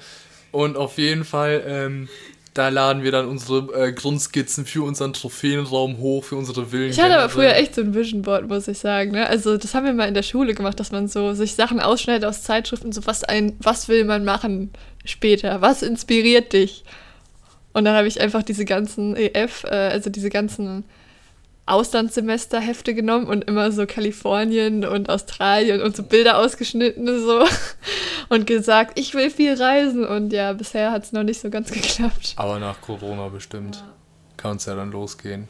[0.51, 2.09] Und auf jeden Fall, ähm,
[2.53, 6.91] da laden wir dann unsere äh, Grundskizzen für unseren Trophäenraum hoch, für unsere Villen.
[6.91, 9.13] Ich hatte aber früher echt so ein Vision Board, muss ich sagen.
[9.13, 9.29] Ne?
[9.29, 12.25] Also das haben wir mal in der Schule gemacht, dass man so sich Sachen ausschneidet
[12.25, 14.71] aus Zeitschriften, so was ein, was will man machen
[15.05, 16.85] später, was inspiriert dich?
[17.73, 20.85] Und dann habe ich einfach diese ganzen EF, äh, also diese ganzen
[21.67, 27.45] Auslandssemesterhefte genommen und immer so Kalifornien und Australien und so Bilder ausgeschnitten so
[28.29, 31.73] und gesagt, ich will viel reisen und ja, bisher hat es noch nicht so ganz
[31.73, 32.35] geklappt.
[32.37, 33.83] Aber nach Corona bestimmt ja.
[34.37, 35.49] kann es ja dann losgehen.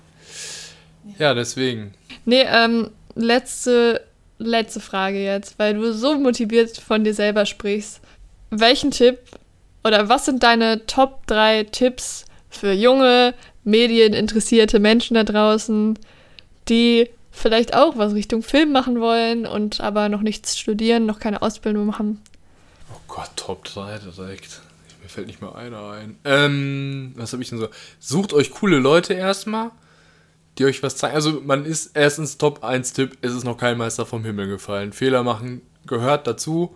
[1.19, 1.93] Ja, deswegen.
[2.25, 4.03] Nee, ähm, letzte,
[4.39, 8.01] letzte Frage jetzt, weil du so motiviert von dir selber sprichst.
[8.51, 9.19] Welchen Tipp
[9.85, 13.35] oder was sind deine Top 3 Tipps für junge,
[13.67, 15.99] medieninteressierte Menschen da draußen,
[16.69, 21.43] die vielleicht auch was Richtung Film machen wollen und aber noch nichts studieren, noch keine
[21.43, 22.23] Ausbildung machen.
[22.93, 24.63] Oh Gott, Top 3 direkt.
[25.03, 26.17] Mir fällt nicht mal einer ein.
[26.25, 27.69] Ähm, was habe ich denn so?
[28.01, 29.71] Sucht euch coole Leute erstmal,
[30.59, 31.15] die euch was zeigen.
[31.15, 34.93] Also man ist erstens Top 1 Tipp, es ist noch kein Meister vom Himmel gefallen.
[34.93, 36.75] Fehler machen gehört dazu.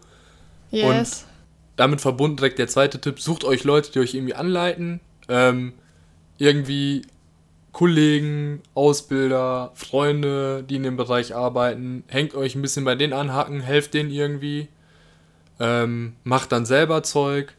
[0.70, 0.84] Yes.
[0.84, 1.30] Und
[1.76, 5.00] damit verbunden direkt der zweite Tipp, sucht euch Leute, die euch irgendwie anleiten.
[5.28, 5.72] Ähm,
[6.40, 7.02] irgendwie
[7.72, 13.60] Kollegen, Ausbilder, Freunde, die in dem Bereich arbeiten, hängt euch ein bisschen bei denen anhaken,
[13.60, 14.68] helft denen irgendwie,
[15.60, 17.54] ähm, macht dann selber Zeug.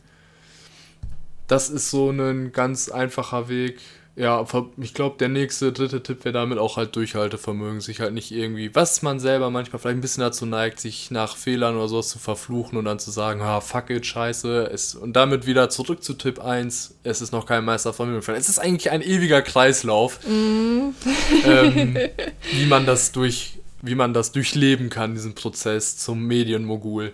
[1.48, 3.80] Das ist so ein ganz einfacher Weg,
[4.18, 4.46] ja,
[4.78, 7.80] ich glaube, der nächste, dritte Tipp wäre damit auch halt Durchhaltevermögen.
[7.80, 11.38] Sich halt nicht irgendwie, was man selber manchmal vielleicht ein bisschen dazu neigt, sich nach
[11.38, 14.70] Fehlern oder sowas zu verfluchen und dann zu sagen, ha, fuck it, scheiße.
[14.72, 18.18] Es, und damit wieder zurück zu Tipp 1, es ist noch kein Meister von mir.
[18.18, 20.90] Es ist eigentlich ein ewiger Kreislauf, mm.
[21.46, 21.98] ähm,
[22.52, 27.14] wie man das durch, wie man das durchleben kann, diesen Prozess zum Medienmogul.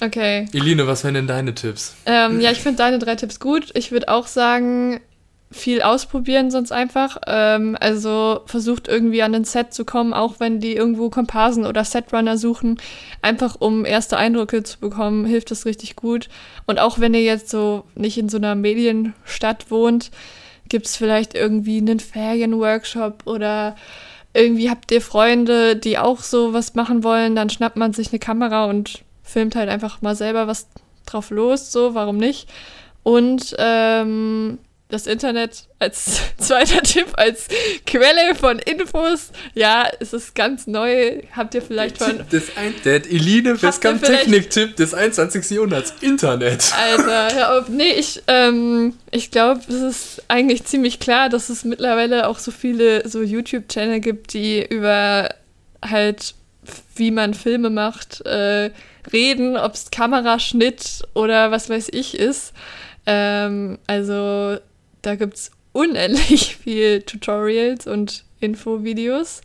[0.00, 0.48] Okay.
[0.52, 1.94] Eline, was wären denn deine Tipps?
[2.04, 3.70] Ähm, ja, ich finde deine drei Tipps gut.
[3.74, 5.00] Ich würde auch sagen,
[5.52, 7.18] viel ausprobieren, sonst einfach.
[7.26, 11.84] Ähm, also versucht irgendwie an ein Set zu kommen, auch wenn die irgendwo Komparsen oder
[11.84, 12.78] Setrunner suchen,
[13.20, 16.28] einfach um erste Eindrücke zu bekommen, hilft das richtig gut.
[16.66, 20.10] Und auch wenn ihr jetzt so nicht in so einer Medienstadt wohnt,
[20.68, 23.76] gibt es vielleicht irgendwie einen Ferienworkshop oder
[24.34, 28.18] irgendwie habt ihr Freunde, die auch so was machen wollen, dann schnappt man sich eine
[28.18, 30.68] Kamera und filmt halt einfach mal selber was
[31.06, 32.48] drauf los, so, warum nicht?
[33.02, 34.58] Und ähm,
[34.92, 37.48] das Internet als zweiter Tipp, als
[37.86, 39.30] Quelle von Infos.
[39.54, 41.22] Ja, es ist ganz neu.
[41.34, 42.20] Habt ihr vielleicht von.
[42.30, 45.50] Das ein, der Eline Westkamp Technik-Tipp des 21.
[45.50, 45.94] Jahrhunderts.
[46.02, 46.72] Internet.
[46.78, 47.68] Alter, hör auf.
[47.68, 52.50] Nee, ich, ähm, ich glaube, es ist eigentlich ziemlich klar, dass es mittlerweile auch so
[52.50, 55.30] viele so YouTube-Channel gibt, die über
[55.82, 56.34] halt,
[56.96, 58.70] wie man Filme macht, äh,
[59.10, 62.52] reden, ob es Kameraschnitt oder was weiß ich ist.
[63.06, 64.58] Ähm, also
[65.02, 69.42] da gibt es unendlich viel Tutorials und Infovideos.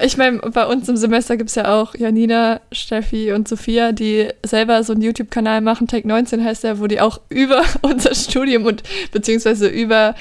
[0.00, 4.28] Ich meine, bei uns im Semester gibt es ja auch Janina, Steffi und Sophia, die
[4.44, 5.86] selber so einen YouTube-Kanal machen.
[5.86, 8.82] Tech 19 heißt der, wo die auch über unser Studium und
[9.12, 10.14] beziehungsweise über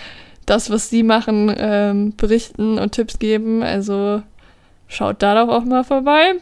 [0.46, 3.64] das, was sie machen, ähm, berichten und Tipps geben.
[3.64, 4.22] Also
[4.88, 6.36] schaut da doch auch mal vorbei.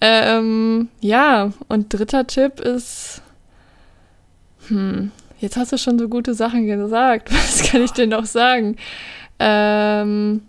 [0.00, 3.20] Ähm, ja, und dritter Tipp ist,
[4.68, 5.10] hm,
[5.40, 7.32] Jetzt hast du schon so gute Sachen gesagt.
[7.32, 8.76] Was kann ich denn noch sagen?
[9.38, 10.42] Ähm,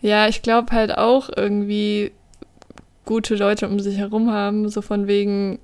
[0.00, 2.12] ja, ich glaube halt auch irgendwie
[3.04, 5.58] gute Leute um sich herum haben, so von wegen,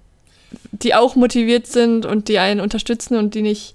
[0.73, 3.75] die auch motiviert sind und die einen unterstützen und die nicht,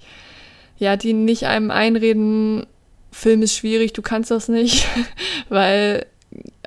[0.78, 2.66] ja, die nicht einem einreden,
[3.10, 4.86] Film ist schwierig, du kannst das nicht,
[5.48, 6.06] weil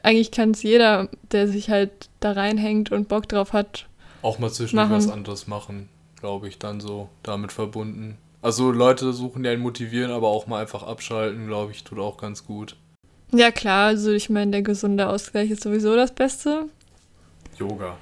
[0.04, 3.88] eigentlich kann es jeder, der sich halt da reinhängt und Bock drauf hat.
[4.22, 5.90] Auch mal zwischendurch was anderes machen
[6.20, 8.18] glaube ich, dann so damit verbunden.
[8.42, 12.18] Also Leute suchen ja ein Motivieren, aber auch mal einfach abschalten, glaube ich, tut auch
[12.18, 12.76] ganz gut.
[13.32, 16.66] Ja klar, also ich meine, der gesunde Ausgleich ist sowieso das Beste.
[17.58, 17.98] Yoga.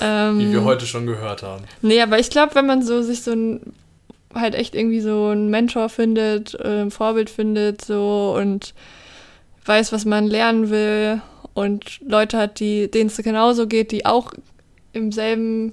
[0.00, 1.64] Ähm, Wie wir heute schon gehört haben.
[1.82, 3.74] Nee, aber ich glaube, wenn man so sich so ein
[4.34, 8.74] halt echt irgendwie so einen Mentor findet, äh, ein Vorbild findet, so und
[9.64, 11.22] weiß, was man lernen will
[11.54, 14.32] und Leute hat, die denen es genauso geht, die auch
[14.92, 15.72] im selben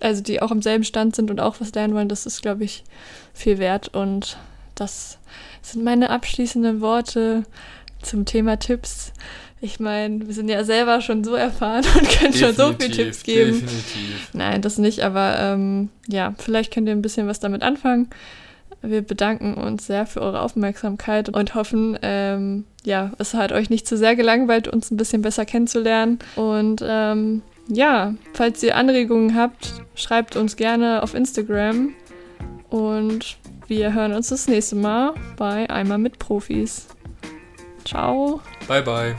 [0.00, 2.64] also die auch im selben Stand sind und auch was lernen wollen, das ist, glaube
[2.64, 2.84] ich,
[3.32, 3.88] viel wert.
[3.94, 4.38] Und
[4.74, 5.18] das
[5.62, 7.44] sind meine abschließenden Worte
[8.02, 9.12] zum Thema Tipps.
[9.60, 12.90] Ich meine, wir sind ja selber schon so erfahren und können definitiv, schon so viele
[12.90, 13.60] Tipps geben.
[13.60, 14.28] Definitiv.
[14.34, 18.10] Nein, das nicht, aber ähm, ja, vielleicht könnt ihr ein bisschen was damit anfangen.
[18.82, 23.88] Wir bedanken uns sehr für eure Aufmerksamkeit und hoffen, ähm, ja, es hat euch nicht
[23.88, 26.18] zu sehr gelangweilt, uns ein bisschen besser kennenzulernen.
[26.36, 31.94] Und ähm, ja, falls ihr Anregungen habt, schreibt uns gerne auf Instagram.
[32.70, 36.88] Und wir hören uns das nächste Mal bei Einmal mit Profis.
[37.84, 38.40] Ciao.
[38.66, 39.14] Bye, bye.